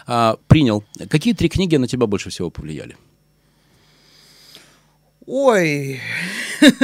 [0.08, 0.86] А, принял.
[1.10, 2.96] Какие три книги на тебя больше всего повлияли?
[5.26, 6.00] Ой,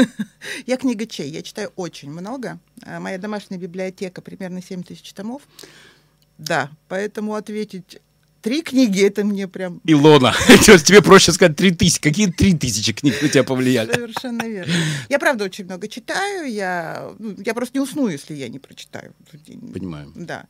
[0.66, 2.60] я книга чей, я читаю очень много.
[2.84, 5.44] А, моя домашняя библиотека примерно 7 тысяч томов.
[6.38, 8.02] Да, поэтому ответить
[8.46, 9.82] Три книги, это мне прям...
[9.86, 10.32] Илона,
[10.86, 12.00] тебе проще сказать три тысячи.
[12.00, 13.92] Какие три тысячи книг на тебя повлияли?
[13.92, 14.72] Совершенно верно.
[15.10, 16.46] Я, правда, очень много читаю.
[16.48, 19.16] Я, ну, я просто не усну, если я не прочитаю.
[19.74, 20.12] Понимаю.
[20.14, 20.46] Да.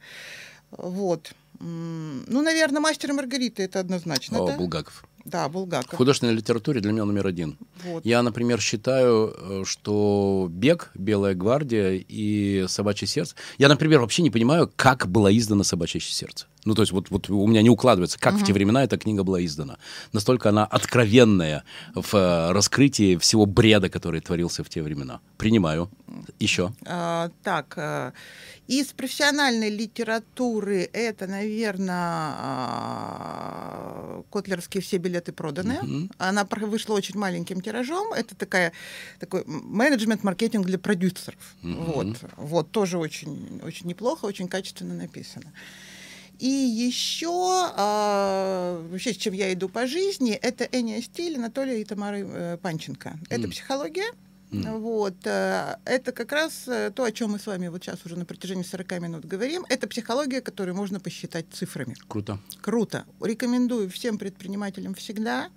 [0.71, 1.31] Вот.
[1.61, 4.57] Ну, наверное, «Мастер и Маргарита»— это однозначно, О, да?
[4.57, 5.05] Булгаков.
[5.23, 5.93] Да, Булгаков.
[5.93, 7.57] В художественной литературе для меня номер один.
[7.85, 8.05] Вот.
[8.05, 13.35] Я, например, считаю, э, что «Бег», «Белая гвардия» и «Собачье сердце».
[13.57, 16.47] Я, например, вообще не понимаю, как было издано «Собачье сердце».
[16.65, 18.43] Ну, то есть вот, вот у меня не укладывается, как Мгм.
[18.43, 19.77] в те времена эта книга была издана.
[20.13, 21.63] Настолько она откровенная
[21.93, 25.19] в э, раскрытии всего бреда, который творился в те времена.
[25.37, 25.89] Принимаю.
[26.39, 26.73] Еще.
[26.85, 28.13] А, так, а,
[28.67, 32.33] из профессиональной литературы это, наверное,
[34.31, 35.79] Котлерские все билеты проданы.
[35.81, 36.11] Мгм.
[36.17, 38.11] Она вышла очень маленьким тиражом.
[38.13, 38.71] Это такая,
[39.19, 41.39] такой менеджмент, маркетинг для продюсеров.
[41.61, 41.83] Мгм.
[41.85, 42.07] Вот,
[42.37, 45.51] вот, тоже очень, очень неплохо, очень качественно написано.
[46.39, 47.29] И еще,
[47.75, 52.57] а, вообще, с чем я иду по жизни, это Эния Стиль Анатолия и Тамары э,
[52.57, 53.17] Панченко.
[53.29, 53.51] Это М.
[53.51, 54.11] психология.
[54.51, 54.79] М.
[54.81, 55.15] Вот.
[55.25, 58.25] э, Это как раз э, то, о чем мы с вами вот сейчас уже на
[58.25, 59.65] протяжении 40 минут говорим.
[59.69, 61.95] Это психология, которую можно посчитать цифрами.
[62.07, 62.39] Круто.
[62.61, 63.05] Круто.
[63.21, 65.49] Рекомендую всем предпринимателям всегда.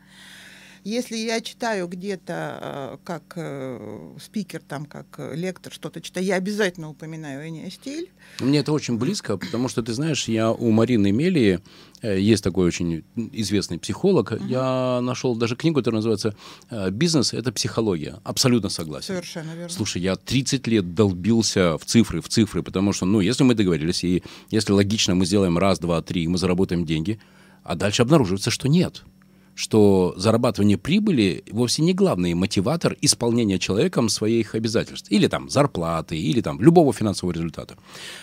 [0.85, 6.37] Если я читаю где-то э, как э, спикер, там, как э, лектор что-то читаю, я
[6.37, 8.11] обязательно упоминаю Эния Стиль.
[8.41, 11.61] Мне это очень близко, потому что, ты знаешь, я у Марины Мелии,
[12.03, 16.37] есть такой очень известный психолог, я нашел даже книгу, которая называется
[16.93, 18.20] «Бизнес– это психология».
[18.22, 19.07] Абсолютно согласен.
[19.07, 19.68] Совершенно верно.
[19.68, 24.05] Слушай, я 30 лет долбился в цифры, в цифры, потому что, ну, если мы договорились,
[24.05, 27.18] и если логично мы сделаем раз, два, три, и мы заработаем деньги,
[27.64, 29.03] а дальше обнаруживается, что нет
[29.59, 35.11] что зарабатывание прибыли вовсе не главный мотиватор исполнения человеком своих обязательств.
[35.11, 37.74] Или там зарплаты, или там любого финансового результата.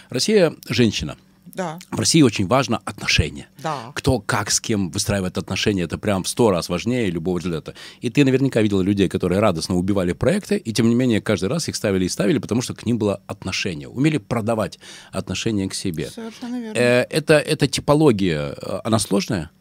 [0.10, 1.18] Россия– женщина.
[1.46, 3.48] Да, В России очень важно отношение.
[3.62, 3.92] да.
[3.94, 7.76] Кто как с кем выстраивает отношения, это прям в сто раз важнее любого результата.
[8.02, 11.68] И ты наверняка видела людей, которые радостно убивали проекты, и тем не менее каждый раз
[11.68, 13.90] их ставили и ставили, потому что к ним было отношение.
[13.90, 14.80] Умели продавать
[15.12, 16.08] отношение к себе.
[16.08, 16.78] Совершенно верно.
[16.78, 19.52] Э, это, эта типология, э, она сложная?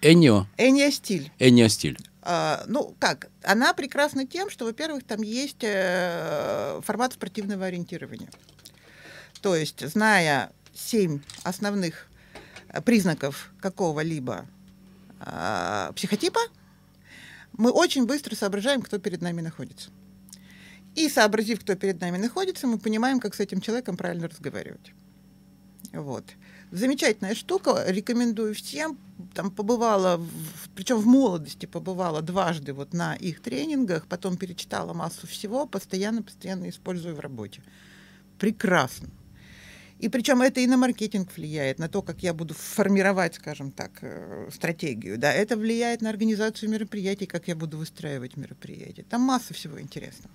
[0.00, 1.30] Энио, Эния Стиль.
[1.38, 1.98] Энио стиль.
[2.22, 3.28] А, ну, как?
[3.42, 8.28] Она прекрасна тем, что, во-первых, там есть э, формат спортивного ориентирования.
[9.40, 12.08] То есть, зная семь основных
[12.68, 14.46] э, признаков какого-либо
[15.20, 16.40] а, психотипа,
[17.52, 19.90] мы очень быстро соображаем, кто перед нами находится.
[20.94, 24.92] И сообразив, кто перед нами находится, мы понимаем, как с этим человеком правильно разговаривать.
[25.92, 26.24] Вот.
[26.70, 28.98] Замечательная штука, рекомендую всем.
[29.34, 30.20] Там побывала,
[30.74, 37.16] причем в молодости побывала дважды вот на их тренингах, потом перечитала массу всего, постоянно-постоянно использую
[37.16, 37.62] в работе.
[38.38, 39.08] Прекрасно.
[39.98, 43.90] И причем это и на маркетинг влияет, на то, как я буду формировать, скажем так,
[44.02, 45.18] э, стратегию.
[45.18, 49.02] Да, это влияет на организацию мероприятий, как я буду выстраивать мероприятия.
[49.02, 50.30] Там масса всего интересного.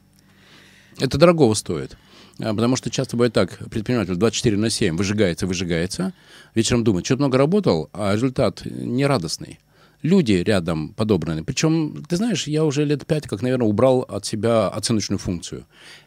[0.99, 1.97] Это дорогого стоит.
[2.39, 6.13] А, Потому что часто бывает так, предприниматель 24 на 7 выжигается, выжигается,
[6.55, 9.59] вечером думает, что много работал, а результат нерадостный.
[10.01, 11.45] Люди рядом подобраны.
[11.45, 15.65] Причем, ты знаешь, я уже лет пять, как, наверное, убрал от себя оценочную функцию.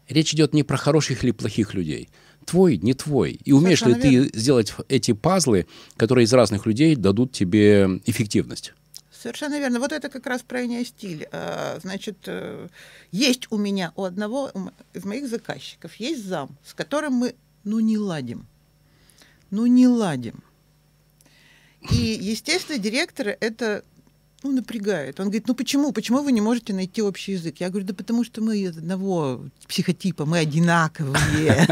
[0.08, 2.10] Речь идет не про хороших или плохих людей.
[2.44, 3.40] Твой, не твой.
[3.44, 5.66] И умеешь ли Совершенно ты сделать эти пазлы,
[5.96, 8.74] которые из разных людей дадут тебе эффективность?
[9.26, 9.80] Совершенно верно.
[9.80, 11.26] Вот это как раз про Эния стиль.
[11.32, 12.68] А, Значит, э,
[13.10, 14.52] есть у меня, у одного
[14.94, 18.46] из моих заказчиков, есть зам, с которым мы, ну, не ладим.
[19.50, 20.44] Ну, не ладим.
[21.90, 23.82] И, естественно, директора это
[24.44, 25.18] ну, напрягает.
[25.18, 25.90] Он говорит, ну почему?
[25.90, 27.56] Почему вы не можете найти общий язык?
[27.58, 31.66] Я говорю, да потому что мы из одного психотипа, мы одинаковые.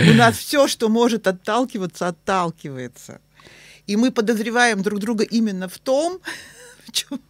[0.00, 3.20] У нас все, что может отталкиваться, отталкивается.
[3.86, 6.20] И мы подозреваем друг друга именно в том,
[6.86, 7.20] в чем...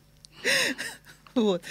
[1.34, 1.62] Вот.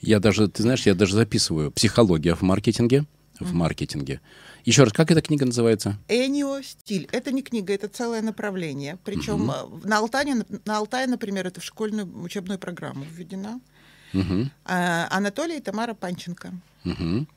[0.00, 3.04] Я даже, ты знаешь, я даже записываю «Психология в маркетинге».
[3.38, 4.20] В маркетинге.
[4.64, 5.98] Еще раз, как эта книга называется?
[6.08, 7.06] Энио стиль.
[7.12, 8.98] Это не книга, это целое направление.
[9.04, 9.52] Причем
[9.84, 13.60] на Алтае, на Алтае, например, это в школьную учебную программу введена.
[14.12, 14.50] Мгм.
[14.64, 16.52] А, Анатолий и Тамара Панченко.
[16.84, 17.28] Мгм.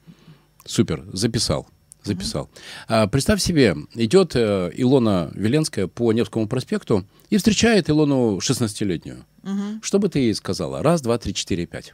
[0.66, 1.68] Супер, записал.
[2.04, 2.50] Записал.
[2.88, 9.26] А, представь себе, идет э, Илона Веленская по Невскому проспекту и встречает Илону 16-летнюю.
[9.44, 9.82] Мгм.
[9.84, 10.82] Что бы ты ей сказала?
[10.82, 11.94] Раз, два, три, четыре, пять.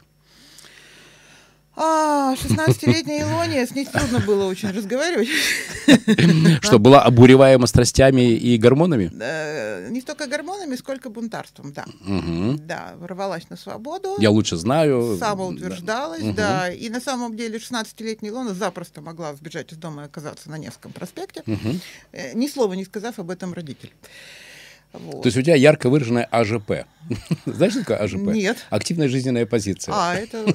[1.78, 5.28] А, 16-летняя Илония, с ней трудно было очень разговаривать.
[6.62, 9.10] Что, была обуреваема страстями и гормонами?
[9.90, 11.84] Не столько гормонами, сколько бунтарством, да.
[12.58, 14.16] Да, ворвалась на свободу.
[14.18, 15.18] Я лучше знаю.
[15.18, 16.70] самоутверждалась, да.
[16.70, 20.92] И на самом деле 16-летняя Илона запросто могла сбежать из дома и оказаться на Невском
[20.92, 21.42] проспекте,
[22.12, 23.94] э, ни слова не сказав об этом родителям.
[24.92, 25.22] Вот.
[25.22, 26.86] То есть у тебя ярко выраженная АЖП.
[27.46, 28.16] Знаешь, что такое АЖП?
[28.16, 28.58] Нет.
[28.70, 29.94] Активная жизненная позиция.
[29.94, 30.46] А, это...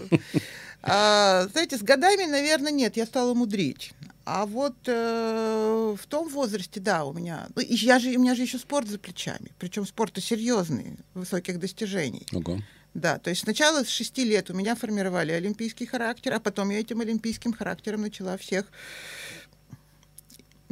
[0.83, 3.93] А, знаете, с годами, наверное, нет, я стала мудрить.
[4.25, 7.47] А вот э, в том возрасте, да, у меня...
[7.55, 9.51] Ну, я же, у меня же еще спорт за плечами.
[9.57, 12.25] Причем спорт серьезный, высоких достижений.
[12.31, 12.59] Ого.
[12.93, 16.81] Да, то есть сначала с шести лет у меня формировали олимпийский характер, а потом я
[16.81, 18.65] этим олимпийским характером начала всех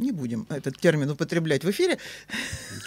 [0.00, 1.98] не будем этот термин употреблять в эфире.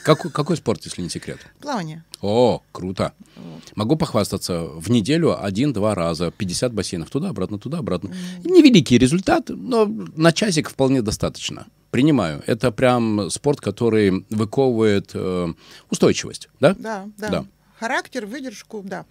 [0.04, 1.40] Какой, какой спорт, если не секрет?
[1.60, 2.04] Плавание.
[2.22, 3.14] О, круто.
[3.36, 3.64] Вот.
[3.76, 4.64] Могу похвастаться.
[4.64, 7.10] В неделю один-два раза, 50 бассейнов.
[7.10, 8.10] Туда-обратно, туда-обратно.
[8.10, 8.52] Mm.
[8.52, 11.68] Невеликий результат, но на часик вполне достаточно.
[11.92, 12.44] Принимаю.
[12.48, 15.48] Это прям спорт, который выковывает э,
[15.90, 16.74] устойчивость, да?
[16.74, 17.46] Да, да, да.
[17.80, 19.06] Характер, выдержку, да.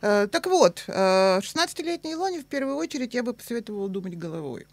[0.00, 4.66] Э, так вот, э, 16-летней Илоне в первую очередь я бы посоветовала думать головой.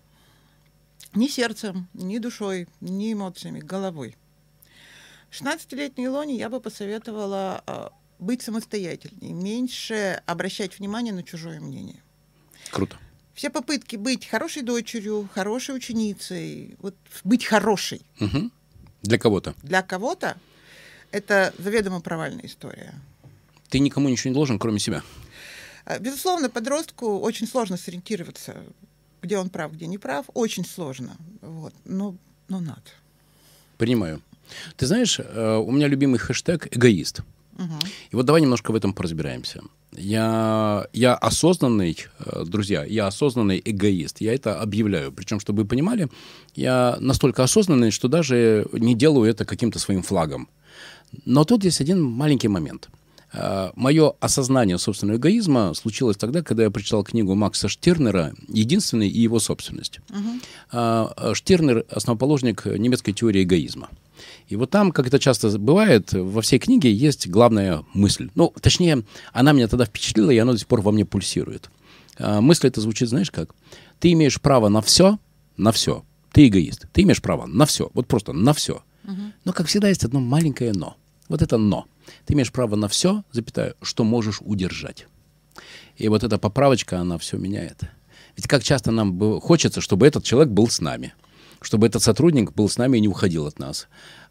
[1.15, 4.15] Ни сердцем, ни душой, ни эмоциями, головой.
[5.31, 7.89] 16-летней Илоне я бы посоветовала э,
[8.19, 12.01] быть самостоятельней, меньше обращать внимание на чужое мнение.
[12.71, 12.97] Круто.
[13.33, 18.01] Все попытки быть хорошей дочерью, хорошей ученицей, вот быть хорошей.
[18.19, 18.51] Угу.
[19.03, 19.55] Для кого-то.
[19.63, 20.37] Для кого-то
[21.11, 22.93] это заведомо провальная история.
[23.69, 25.01] Ты никому ничего не должен, кроме себя.
[25.85, 28.63] Э, безусловно, подростку очень сложно сориентироваться
[29.25, 31.17] где он прав, где не прав, очень сложно.
[31.41, 31.73] Вот.
[31.85, 32.15] Но,
[32.47, 32.81] но надо.
[33.77, 34.21] Понимаю.
[34.77, 37.21] Ты знаешь, э, у меня любимый хэштег «эгоист».
[37.57, 37.79] Угу.
[38.11, 39.61] И вот давай немножко в этом поразбираемся.
[39.93, 44.21] Я, я осознанный, э, друзья, я осознанный эгоист.
[44.21, 45.11] Я это объявляю.
[45.11, 46.09] Причем, чтобы вы понимали,
[46.53, 50.47] я настолько осознанный, что даже не делаю это каким-то своим флагом.
[51.25, 52.89] Но тут есть один маленький момент–
[53.75, 59.39] Мое осознание собственного эгоизма случилось тогда, когда я прочитал книгу Макса Штернера «Единственный и его
[59.39, 59.99] собственность».
[60.09, 61.33] Угу.
[61.35, 63.89] Штернер– основоположник немецкой теории эгоизма.
[64.47, 68.29] И вот там, как это часто бывает, во всей книге есть главная мысль.
[68.35, 71.69] Ну, точнее, она меня тогда впечатлила, и она до сих пор во мне пульсирует.
[72.17, 73.53] Мысль это звучит, знаешь как?
[73.99, 75.19] Ты имеешь право на все,
[75.57, 76.05] на все.
[76.31, 76.85] Ты эгоист.
[76.93, 77.89] Ты имеешь право на все.
[77.93, 78.83] Вот просто на все.
[79.03, 79.21] Угу.
[79.43, 80.95] Но, как всегда, есть одно маленькое «но».
[81.27, 81.85] Вот это «но».
[82.25, 85.07] Ты имеешь право на все, запятая, что можешь удержать.
[85.97, 87.83] И вот эта поправочка, она все меняет.
[88.35, 91.13] Ведь как часто нам хочется, чтобы этот человек был с нами,
[91.61, 93.87] чтобы этот сотрудник был с нами и не уходил от нас.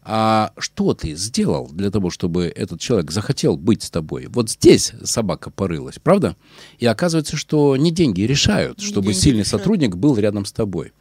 [0.07, 4.27] А что ты сделал для того, чтобы этот человек захотел быть с тобой?
[4.29, 6.35] Вот здесь собака порылась, правда?
[6.77, 9.61] И оказывается, что не деньги решают, не чтобы деньги сильный решают.
[9.63, 10.93] сотрудник был рядом с тобой.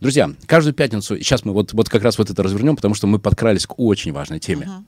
[0.00, 3.20] Друзья, каждую пятницу, сейчас мы вот, вот как раз вот это развернем, потому что мы
[3.20, 4.66] подкрались к очень важной теме.
[4.66, 4.84] Uh-huh.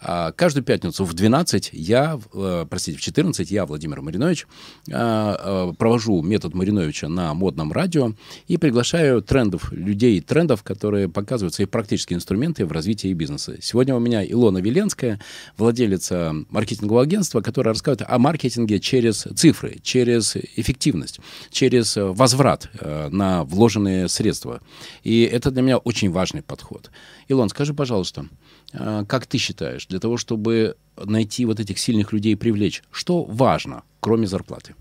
[0.00, 4.46] А, каждую пятницу в 12 я, э, простите, в 14 я, Владимир Маринович,
[4.92, 8.12] а, э, провожу метод Мариновича на модном радио
[8.46, 13.56] и приглашаю трендов, людей трендов, которые показывают свои практические инструменты в развитии бизнеса.
[13.62, 15.20] Сегодня у меня Илона Веленская,
[15.56, 21.20] владелица маркетингового агентства, которая рассказывает о маркетинге через цифры, через эффективность,
[21.50, 24.60] через возврат э, на вложенные средства.
[25.02, 26.90] И это для меня очень важный подход.
[27.28, 28.26] Илон, скажи, пожалуйста,
[28.74, 34.26] как ты считаешь, для того, чтобы найти вот этих сильных людей привлечь, что важно, кроме
[34.26, 34.74] зарплаты?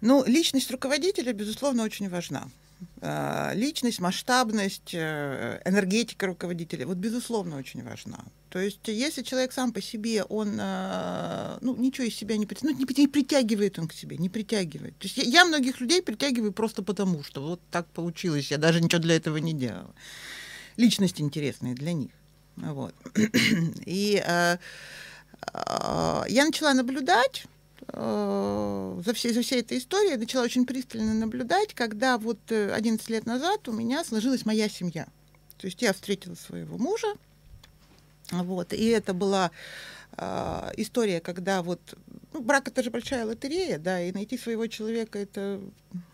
[0.00, 2.48] Ну, личность руководителя, безусловно, очень важна.
[3.00, 8.24] А, личность, масштабность, э, энергетика руководителя, вот, безусловно, очень важна.
[8.50, 12.70] То есть, если человек сам по себе, он а, ну, ничего из себя не, ну,
[12.70, 14.96] не притягивает он к себе, не притягивает.
[14.98, 18.80] То есть я, я многих людей притягиваю просто потому, что вот так получилось, я даже
[18.80, 19.94] ничего для этого не делала.
[20.76, 22.10] Личность интересная для них.
[22.56, 22.94] Вот.
[23.86, 24.56] И э,
[25.52, 27.46] э, я начала наблюдать
[27.88, 33.26] э, за всей, за всей этой историей, начала очень пристально наблюдать, когда вот 11 лет
[33.26, 35.06] назад у меня сложилась моя семья.
[35.58, 37.08] То есть я встретила своего мужа,
[38.30, 39.50] вот, и это была
[40.16, 41.80] э, история, когда вот
[42.32, 45.60] ну, брак это же большая лотерея, да, и найти своего человека это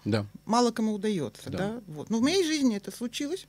[0.04, 0.26] да.
[0.44, 1.58] мало кому удается, да.
[1.58, 2.10] да, вот.
[2.10, 3.46] Но в моей жизни это случилось.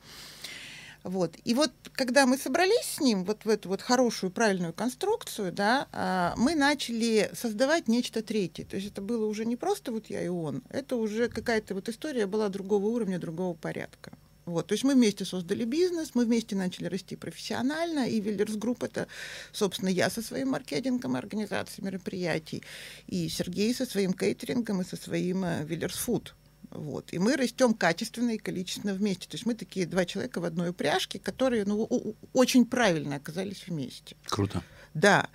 [1.03, 1.35] Вот.
[1.43, 5.87] И вот когда мы собрались с ним вот в эту вот хорошую, правильную конструкцию, да,
[5.91, 8.65] а, мы начали создавать нечто третье.
[8.65, 11.89] То есть это было уже не просто вот я и он, это уже какая-то вот
[11.89, 14.11] история была другого уровня, другого порядка.
[14.45, 18.83] Вот, то есть мы вместе создали бизнес, мы вместе начали расти профессионально, и Виллерс Групп
[18.83, 19.07] это,
[19.51, 22.63] собственно, я со своим маркетингом организацией мероприятий,
[23.07, 26.35] и Сергей со своим кейтерингом и со своим Виллерс э, Фуд.
[26.71, 27.11] Вот.
[27.13, 29.27] И мы растем качественно и количественно вместе.
[29.27, 34.15] То есть мы такие два человека в одной упряжке, которые ну, очень правильно оказались вместе.
[34.25, 34.63] Круто.
[34.93, 35.29] Да.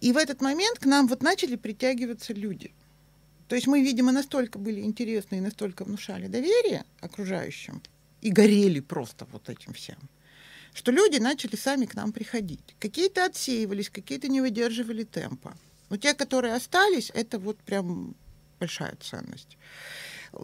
[0.00, 2.72] И в этот момент к нам вот начали притягиваться люди.
[3.48, 7.82] То есть мы, видимо, настолько были интересны и настолько внушали доверие окружающим
[8.20, 9.98] и горели просто вот этим всем,
[10.72, 12.74] что люди начали сами к нам приходить.
[12.80, 15.56] Какие-то отсеивались, какие-то не выдерживали темпа.
[15.90, 18.16] Но те, которые остались, это вот прям
[18.58, 19.58] большая ценность.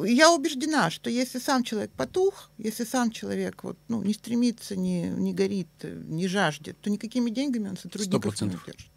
[0.04, 5.08] Я убеждена, что если сам человек потух, если сам человек вот, ну, не стремится, не,
[5.08, 8.90] не горит, не жаждет, то никакими деньгами он сотрудников не удержит.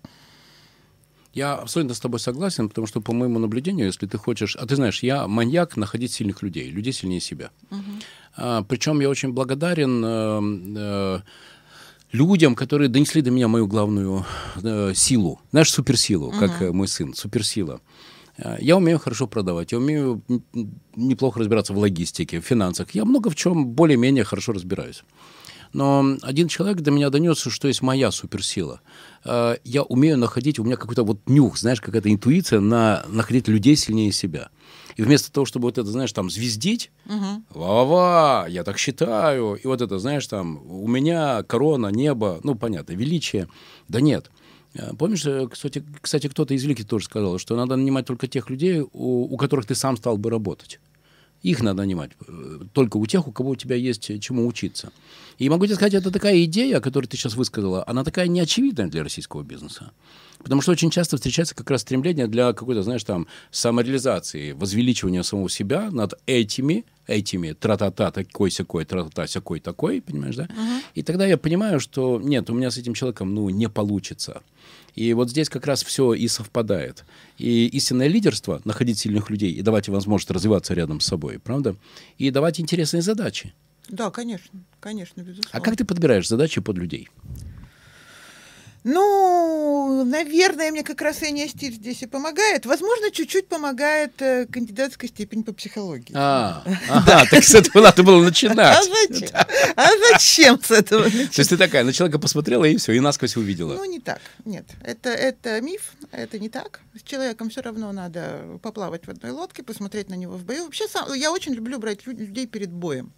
[1.34, 4.56] Я абсолютно с тобой согласен, потому что, по моему наблюдению, если ты хочешь...
[4.56, 7.50] А ты знаешь, я маньяк находить сильных людей, людей сильнее себя.
[7.72, 7.82] Угу.
[8.36, 10.42] А, причем я очень благодарен э,
[10.78, 11.20] э,
[12.12, 14.26] людям, которые донесли до меня мою главную
[14.62, 15.42] э, силу.
[15.50, 16.38] Знаешь, суперсилу, угу.
[16.38, 17.82] как мой сын, суперсила.
[17.82, 18.13] Э,
[18.60, 20.22] я умею хорошо продавать, я умею
[20.96, 22.96] неплохо разбираться в логистике, в финансах.
[22.96, 25.04] Я много в чем более-менее хорошо разбираюсь.
[25.74, 28.82] Но один человек до меня донес, что есть моя суперсила.
[29.26, 33.76] Э, я умею находить, у меня какой-то вот нюх, знаешь, какая-то интуиция на находить людей
[33.76, 34.50] сильнее себя.
[34.96, 37.44] И вместо того, чтобы вот это, знаешь, там звездить, угу.
[37.60, 42.94] ва-ва, я так считаю, и вот это, знаешь, там, у меня корона, небо, ну, понятно,
[42.94, 43.48] величие.
[43.88, 44.30] Да нет.
[44.76, 48.50] Э, помнишь, э, кстати, кстати кто-то из великих тоже сказал, что надо нанимать только тех
[48.50, 50.80] людей, у, у которых ты сам стал бы работать.
[51.42, 52.12] Их надо нанимать.
[52.28, 54.92] Э, только у тех, у кого у тебя есть чему учиться.
[55.38, 59.04] И могу тебе сказать, это такая идея, которую ты сейчас высказала, она такая неочевидная для
[59.04, 59.92] российского бизнеса.
[60.44, 65.50] Потому что очень часто встречается как раз стремление для какой-то, знаешь, там, самореализации, возвеличивания самого
[65.50, 70.44] себя над этими, этими, тра-та-та, такой-сякой, тра-та-та, сякой-такой, понимаешь, да?
[70.44, 70.82] Uh-huh.
[70.96, 74.42] И тогда я понимаю, что нет, у меня с этим человеком, ну, не получится.
[74.96, 77.04] И вот здесь как раз все и совпадает.
[77.38, 81.76] И истинное лидерство— находить сильных людей и давать им возможность развиваться рядом с собой, правда?
[82.18, 83.54] И давать интересные задачи.
[83.90, 85.50] Да, конечно, конечно, безусловно.
[85.52, 87.10] А как ты подбираешь задачи под людей?
[88.84, 92.66] Ну, наверное, мне как раз Эния стиль здесь и помогает.
[92.66, 96.12] Возможно, чуть-чуть помогает э, кандидатская степень по психологии.
[96.14, 98.78] А, ага, так с этого надо было начинать.
[98.78, 99.30] А зачем?
[99.76, 101.32] А зачем с этого начинать?
[101.32, 103.76] То есть ты такая на человека посмотрела и все, и насквозь увидела.
[103.76, 104.66] Ну, не так, нет.
[104.84, 106.82] Это, это миф, это не так.
[106.94, 110.66] С человеком все равно надо поплавать в одной лодке, посмотреть на него в бою.
[110.66, 113.14] Вообще, сам, я очень люблю брать людей перед боем.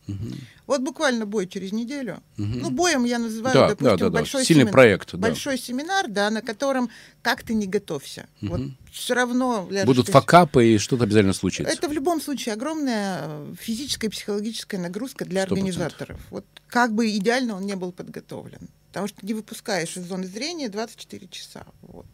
[0.67, 2.21] Вот буквально бой через неделю.
[2.37, 5.11] Ну, боем я называю, да, допустим, да, да, большой Сильный проект.
[5.13, 5.17] Да.
[5.55, 6.89] Большой семинар, да, на котором
[7.21, 8.27] как ты не готовься.
[8.41, 8.49] Угу.
[8.49, 9.67] Вот все равно...
[9.85, 11.71] Будут факапы и что-то обязательно случится.
[11.71, 15.45] Это в любом случае огромная э, физическая и психологическая нагрузка для 100%.
[15.45, 16.19] организаторов.
[16.29, 18.67] Вот как бы идеально он не был подготовлен.
[18.89, 21.65] Потому что не выпускаешь из зоны зрения 24 часа.
[21.81, 22.05] Вот.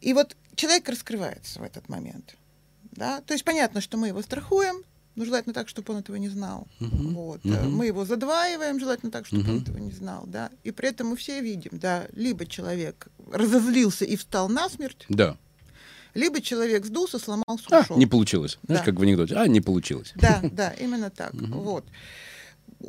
[0.00, 2.36] И вот человек раскрывается в этот момент.
[2.92, 3.22] Да?
[3.22, 4.84] То есть понятно, что мы его страхуем,
[5.16, 6.66] но желательно так, чтобы он этого не знал.
[6.80, 7.12] Uh-huh.
[7.12, 7.40] Вот.
[7.42, 7.68] Uh-huh.
[7.68, 9.50] Мы его задваиваем, желательно так, чтобы uh-huh.
[9.50, 10.24] он этого не знал.
[10.26, 10.50] Да?
[10.64, 15.36] И при этом мы все видим, да, либо человек разозлился и встал насмерть, да.
[16.14, 17.96] либо человек сдулся, сломался, а, ушел.
[17.96, 18.58] Не получилось.
[18.64, 18.86] Знаешь, да.
[18.86, 19.34] как в анекдоте.
[19.36, 20.12] А, не получилось.
[20.16, 21.34] Да, да, именно так.
[21.34, 21.60] Uh-huh.
[21.60, 21.84] Вот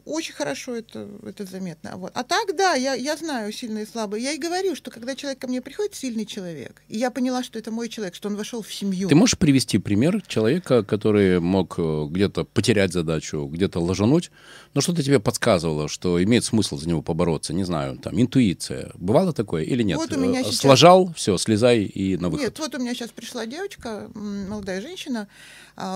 [0.06, 1.92] очень хорошо это, это заметно.
[1.96, 2.12] Вот.
[2.14, 4.24] А так, да, я, я знаю сильные и слабые.
[4.24, 7.60] Я и говорю, что когда человек ко мне приходит, сильный человек, и я поняла, что
[7.60, 9.10] это мой человек, что он вошел в семью.
[9.10, 14.32] Ты можешь привести пример человека, который мог э, где-то потерять задачу, где-то ложануть,
[14.74, 18.92] но что-то тебе подсказывало, что имеет смысл за него побороться, не знаю, там, интуиция.
[18.96, 19.98] Бывало такое или нет?
[19.98, 20.58] Вот у меня э, сейчас...
[20.58, 22.46] Сложал, все, слезай и на выход.
[22.46, 25.28] Нет, вот у меня сейчас пришла девочка, молодая женщина,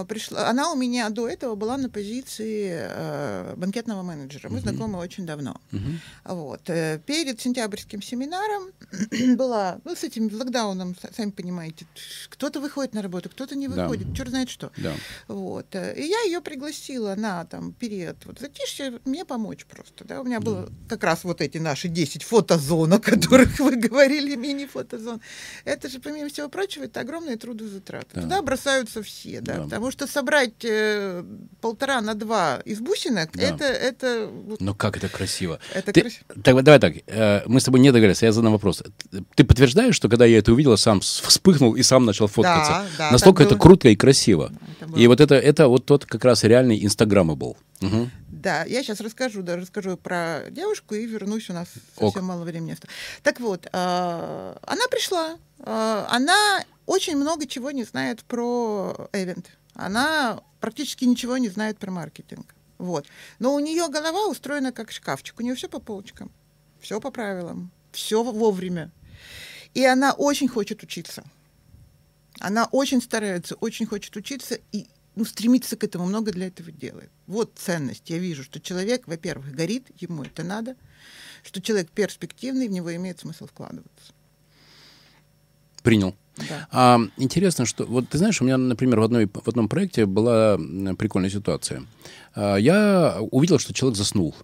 [0.08, 4.50] пришла, она у меня до этого была на позиции э, банкетного менеджера.
[4.50, 4.62] Мы uh-huh.
[4.62, 5.60] знакомы очень давно.
[5.72, 5.98] Uh-huh.
[6.26, 6.70] Вот.
[6.70, 8.72] Э, перед сентябрьским семинаром
[9.38, 11.86] была, ну, с этим локдауном, сами понимаете,
[12.30, 14.16] кто-то выходит на работу, кто-то не выходит, да.
[14.16, 14.72] черт знает что.
[14.78, 14.94] Да.
[15.28, 15.68] Вот.
[15.76, 20.06] Э, и я ее пригласила на там период вот затишье мне помочь просто.
[20.06, 20.22] Да?
[20.22, 25.22] У меня было как раз вот эти наши 10 фотозон, о которых вы говорили, мини-фотозон.
[25.66, 28.08] Это же, помимо всего прочего, это огромные трудозатраты.
[28.14, 28.22] Да.
[28.22, 29.66] Туда бросаются все, да.
[29.66, 31.24] да Потому что собрать э,
[31.62, 33.44] полтора на два из бусинок, да.
[33.44, 34.30] это, это...
[34.60, 35.60] Ну как это красиво.
[35.74, 36.26] Это Ты, красиво.
[36.44, 38.84] Так, давай так, э, мы с тобой не договорились, я задам вопрос.
[39.36, 42.72] Ты подтверждаешь, что когда я это увидела, сам вспыхнул и сам начал фоткаться?
[42.72, 43.12] Да, да.
[43.12, 43.62] Настолько это было...
[43.62, 44.52] круто и красиво.
[44.80, 45.00] Это.
[45.00, 47.58] И вот это, это вот тот как раз реальный инстаграммабл.
[47.82, 48.10] Угу.
[48.28, 51.68] Да, я сейчас расскажу, да, расскажу про девушку и вернусь, у нас
[51.98, 52.14] Ок.
[52.14, 52.96] совсем мало времени осталось.
[53.22, 59.48] Так вот, э, она пришла, э, она очень много чего не знает про эвент
[59.80, 62.54] она практически ничего не знает про маркетинг.
[62.78, 63.08] Вот.
[63.40, 65.40] Но у нее голова устроена как шкафчик.
[65.40, 66.32] У нее все по полочкам,
[66.80, 68.92] все по правилам, все вовремя.
[69.74, 71.24] И она очень хочет учиться.
[72.40, 77.12] Она очень старается, очень хочет учиться и ну, стремится к этому, много для этого делает.
[77.28, 78.10] Вот ценность.
[78.10, 80.76] Я вижу, что человек, во-первых, горит, ему это надо,
[81.44, 84.14] что человек перспективный, в него имеет смысл вкладываться.
[85.84, 86.16] Принял.
[86.48, 86.68] Да.
[86.72, 90.58] А, интересно, что вот ты знаешь, у меня, например, в, одной, в одном проекте была
[90.98, 91.84] прикольная ситуация.
[92.36, 94.36] А, я увидел, что человек заснул.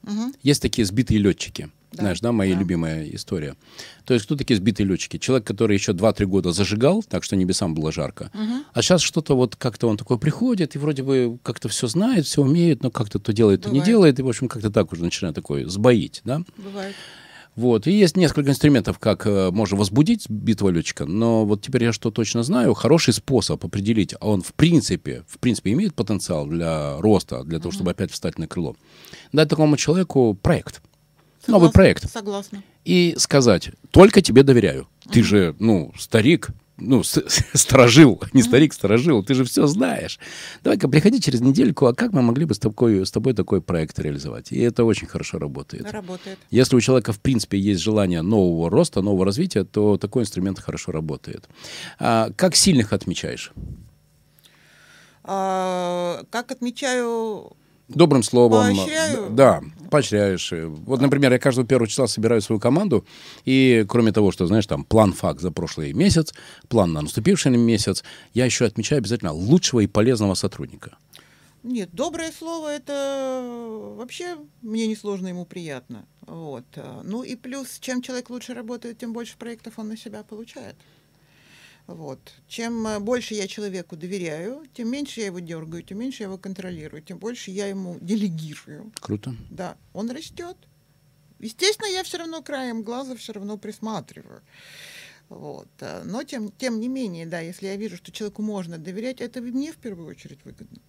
[0.43, 1.69] Есть такие сбитые летчики.
[1.91, 2.59] Да, Знаешь, да, моя да.
[2.59, 3.55] любимая история.
[4.03, 5.17] То есть, кто такие сбитые летчики?
[5.17, 8.31] Человек, который еще 2-3 года зажигал, так что небесам было жарко.
[8.73, 12.41] А сейчас что-то вот как-то он такой приходит и вроде бы как-то все знает, все
[12.41, 13.85] умеет, но как-то то делает, то не Бывает.
[13.87, 14.19] делает.
[14.19, 16.41] И, в общем, как-то так уже начинает такой сбоить, да?
[16.57, 16.95] Бывает.
[17.55, 17.87] Вот.
[17.87, 22.11] И есть несколько инструментов, как э, можно возбудить битого летчика, но вот теперь я что
[22.11, 27.43] точно знаю, хороший способ определить, а он в принципе, в принципе имеет потенциал для роста,
[27.43, 28.75] для того, чтобы опять встать на крыло.
[29.31, 30.81] Дать такому человеку проект,
[31.47, 32.63] новый Согласна, проект, Согласна.
[32.83, 34.87] и сказать, только тебе доверяю.
[35.09, 40.19] Ты же, ну, старик, ну, сторожил, не старик, сторожил, ты же все знаешь.
[40.63, 43.97] Давай-ка приходи через недельку, а как мы могли бы с тобой, с тобой такой проект
[43.99, 44.51] реализовать?
[44.51, 45.89] И это очень хорошо работает.
[45.91, 46.37] Работает.
[46.51, 50.91] Если у человека, в принципе, есть желание нового роста, нового развития, то такой инструмент хорошо
[50.91, 51.47] работает.
[51.99, 53.53] А как сильных отмечаешь?
[55.23, 57.53] А, как отмечаю,
[57.87, 58.75] Добрым словом.
[58.75, 59.29] Поощряю?
[59.29, 59.61] Да,
[59.91, 60.51] поощряешь.
[60.51, 63.05] Вот, например, я каждого первого числа собираю свою команду,
[63.45, 66.33] и кроме того, что, знаешь, там план факт за прошлый месяц,
[66.67, 70.97] план на наступивший месяц, я еще отмечаю обязательно лучшего и полезного сотрудника.
[71.63, 73.41] Нет, доброе слово это
[73.97, 76.05] вообще мне несложно, ему приятно.
[76.27, 76.65] Вот.
[76.75, 80.75] а, Ну и плюс, чем человек лучше работает, тем больше проектов он на себя получает.
[81.87, 82.33] Вот.
[82.47, 86.37] Чем э, больше я человеку доверяю, тем меньше я его дергаю, тем меньше я его
[86.37, 88.91] контролирую, тем больше я ему делегирую.
[88.99, 89.35] Круто.
[89.51, 90.57] Да, он растет.
[91.39, 94.41] Естественно, я все равно краем глаза все равно присматриваю.
[95.29, 95.67] Вот.
[95.81, 99.41] а, Но тем, тем не менее, да, если я вижу, что человеку можно доверять, это
[99.41, 100.79] мне в первую очередь выгодно.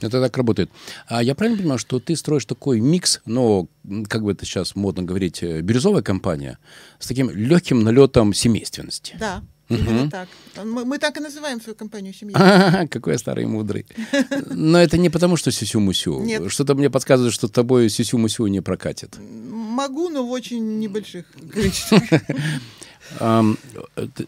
[0.00, 0.70] Это так работает.
[1.06, 3.68] А я правильно понимаю, что ты строишь такой микс, но,
[4.08, 6.58] как бы это сейчас модно говорить, э, бирюзовая компания,
[6.98, 9.16] с таким легким налетом семейственности?
[9.18, 10.28] Да, именно так.
[10.64, 12.36] Мы, мы так и называем свою компанию семьей.
[12.38, 13.86] А, Какой я старый и мудрый.
[14.50, 16.20] Но это не потому, что сюсю-мусю.
[16.20, 16.50] Нет.
[16.50, 19.16] Что-то мне подсказывает, что тобой сюсю-мусю не прокатит.
[19.18, 22.02] Могу, но в очень небольших количествах.
[23.20, 23.42] Э,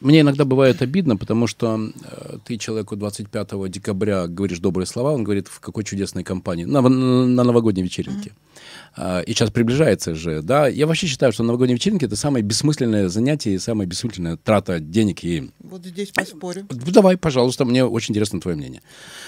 [0.01, 5.25] Мне иногда бывает обидно, потому что э, ты человеку 25 декабря говоришь добрые слова, он
[5.25, 8.33] говорит, в какой чудесной компании, на, на новогодней вечеринке.
[8.97, 10.69] А, И сейчас приближается же, да.
[10.69, 15.23] Я вообще считаю, что новогодние вечеринки это самое бессмысленное занятие и самая бессмысленная трата денег
[15.25, 16.67] и Вот здесь поспорю.
[16.71, 18.81] Ну, Давай, пожалуйста, мне очень интересно твое мнение.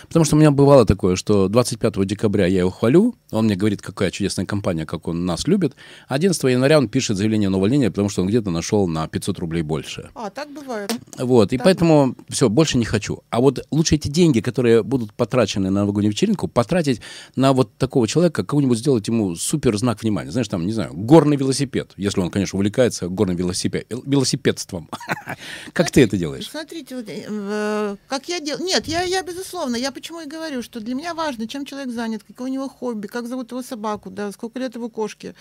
[0.07, 3.83] Потому что у меня бывало такое, что 25 декабря я его хвалю, он мне говорит,
[3.83, 5.75] какая чудесная компания, как он нас любит.
[6.09, 9.63] 11 января он пишет заявление на увольнение, потому что он где-то нашел на 500 рублей
[9.63, 10.11] больше.
[10.15, 10.93] А, так бывает.
[11.19, 11.65] Вот, и Так.
[11.65, 13.23] поэтому все, больше не хочу.
[13.31, 17.01] А вот лучше эти деньги, которые будут потрачены на новогоднюю вечеринку, потратить
[17.37, 20.31] на вот такого человека, кого-нибудь сделать ему супер знак внимания.
[20.31, 24.89] Знаешь, там, не знаю, горный велосипед, если он, конечно, увлекается горным велосипед, велосипедством.
[25.73, 26.49] Как ты это делаешь?
[26.51, 28.65] Смотрите, вот, э, как я делаю.
[28.65, 32.49] Нет, я, безусловно, я почему и говорю, что для меня важно, чем человек занят, какое
[32.49, 35.35] у него хобби, как зовут его собаку, да, сколько лет его кошке.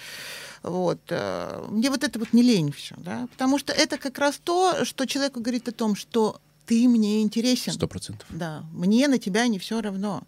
[0.70, 1.00] Вот.
[1.10, 4.86] э, Мне вот это вот не лень все, да, потому что это как раз то,
[4.86, 7.74] что человеку говорит о том, что ты мне интересен.
[7.74, 8.28] Сто процентов.
[8.30, 10.24] Да, мне на тебя не все равно.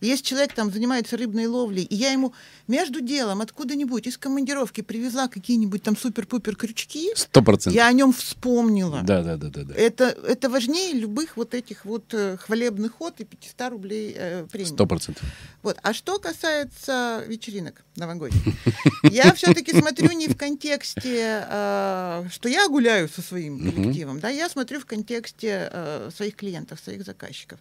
[0.00, 2.32] Если человек там занимается рыбной ловлей, и я ему
[2.68, 7.74] между делом откуда-нибудь из командировки привезла какие-нибудь там супер-пупер крючки, Сто процентов.
[7.74, 9.02] я о нем вспомнила.
[9.02, 9.74] Да, да, да, да, да.
[9.74, 14.68] Это, это важнее любых вот этих вот э, хвалебных ход и 500 рублей э, премии.
[14.68, 15.22] Сто процентов.
[15.62, 15.76] Вот.
[15.82, 18.40] А что касается вечеринок новогодних,
[19.10, 24.48] я все-таки смотрю не в контексте, э, что я гуляю со своим коллективом, да, я
[24.48, 27.58] смотрю в контексте э, своих клиентов, своих заказчиков.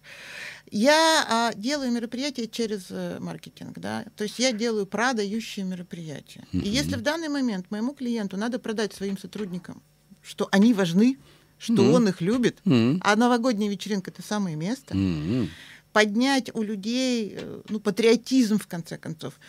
[0.71, 6.45] Я а, делаю мероприятия через э, маркетинг, да, то есть я делаю продающие мероприятия.
[6.51, 9.81] И если в данный момент моему клиенту надо продать своим сотрудникам,
[10.21, 11.17] что они важны,
[11.57, 11.93] что Мгм.
[11.93, 15.49] он их любит, М, а новогодняя вечеринка это самое место, м.
[15.91, 19.39] поднять у людей э, ну, патриотизм, в конце концов.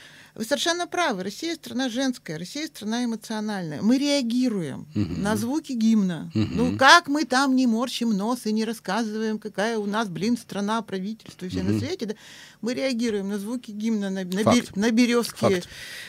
[0.40, 1.22] Вы совершенно правы.
[1.22, 3.82] Россия страна женская, Россия страна эмоциональная.
[3.82, 5.20] Мы реагируем Мгм.
[5.22, 6.30] на звуки гимна.
[6.34, 6.56] Мгм.
[6.56, 10.80] Ну, как мы там не морщим нос и не рассказываем, какая у нас, блин, страна,
[10.80, 11.74] правительство и все Мгм.
[11.74, 12.06] на свете.
[12.06, 12.14] Да?
[12.62, 14.76] Мы реагируем на звуки гимна, на, на, Факт.
[14.76, 15.36] на березки.
[15.40, 15.68] Факт.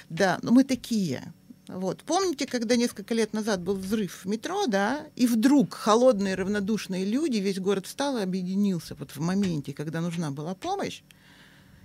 [0.09, 1.33] Да, но мы такие.
[1.67, 2.01] Вот.
[2.03, 7.35] Помните, когда несколько лет назад был взрыв в метро, да, и вдруг холодные равнодушные люди,
[7.39, 11.01] весь город встал и объединился вот в моменте, когда нужна была помощь.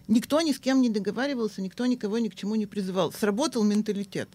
[0.09, 3.13] Никто ни с кем не договаривался, никто никого ни к чему не призывал.
[3.13, 4.29] Сработал менталитет.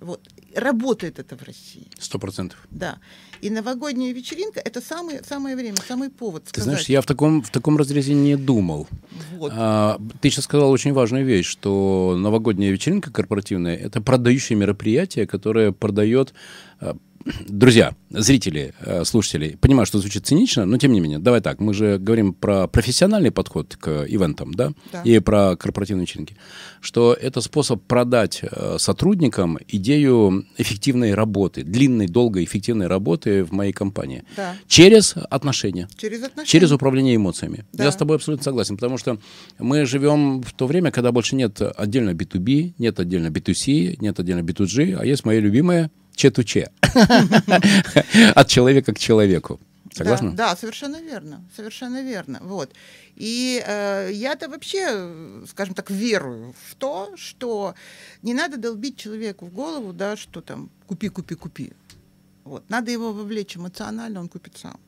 [0.00, 0.20] Вот.
[0.54, 1.86] Работает это в России.
[1.98, 2.66] Сто процентов.
[2.70, 2.98] Да.
[3.40, 6.64] И новогодняя вечеринка это самое, самое время, самый повод Ты сказать.
[6.64, 8.88] знаешь, я в таком, в таком разрезе не думал.
[9.36, 9.52] Вот.
[9.54, 15.72] А, ты сейчас сказал очень важную вещь, что новогодняя вечеринка корпоративная– это продающее мероприятие, которое
[15.72, 16.34] продает
[16.80, 16.96] а,
[17.48, 21.72] Друзья, зрители, э, слушатели, понимаю, что звучит цинично, но тем не менее, давай так, мы
[21.72, 25.02] же говорим про профессиональный подход к ивентам, да, Да.
[25.02, 26.36] и про корпоративные вечеринки,
[26.82, 33.72] что это способ продать э, сотрудникам идею эффективной работы, длинной, долгой, эффективной работы в моей
[33.72, 34.24] компании.
[34.36, 34.54] Да.
[34.66, 35.88] Через отношения.
[35.96, 36.46] Через отношения.
[36.46, 37.64] Через управление эмоциями.
[37.72, 37.84] Да.
[37.84, 39.18] Я с тобой абсолютно согласен, потому что
[39.58, 44.40] мы живем в то время, когда больше нет отдельно B2B, нет отдельно B2C, нет отдельно
[44.40, 46.70] B2G, а есть моя любимая Ч2Ч.
[48.34, 49.60] От человека к человеку.
[49.92, 50.30] Согласна?
[50.32, 52.40] Да, да, совершенно верно, совершенно верно.
[52.42, 52.72] Вот.
[53.14, 57.74] И э, я-то вообще, скажем так, верую в то, что
[58.22, 61.72] не надо долбить человеку в голову, да, что там купи, купи, купи.
[62.42, 62.68] Вот.
[62.68, 64.80] Надо его вовлечь эмоционально, он купит сам.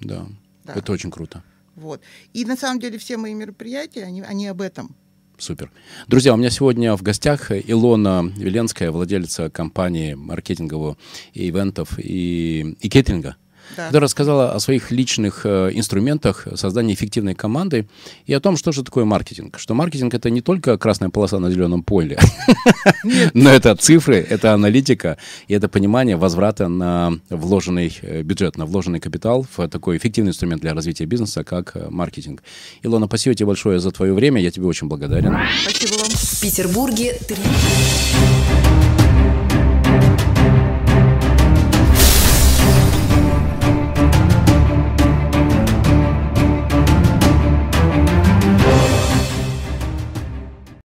[0.00, 0.26] Да.
[0.64, 0.72] Да.
[0.74, 1.42] Это очень круто.
[1.76, 2.00] Вот.
[2.32, 4.96] И на самом деле все мои мероприятия, они, они об этом.
[5.36, 5.70] Супер.
[6.06, 10.96] Друзья, у меня сегодня в гостях Илона Веленская, владелица компании маркетингового
[11.32, 13.36] и ивентов и, и кейтеринга,
[13.76, 13.86] Да.
[13.86, 17.86] которая рассказала о своих личных э, инструментах создания эффективной команды
[18.26, 19.58] и о том, что же такое маркетинг.
[19.58, 22.18] Что маркетинг это не только красная полоса на зеленом поле,
[23.34, 29.00] но это цифры, это аналитика и это понимание возврата на вложенный э, бюджет, на вложенный
[29.00, 32.42] капитал в такой эффективный инструмент для развития бизнеса, как э, маркетинг.
[32.82, 35.36] Илона, спасибо тебе большое за твое время, я тебе очень благодарен.
[35.62, 36.10] Спасибо вам.
[36.10, 37.36] В Петербурге 3.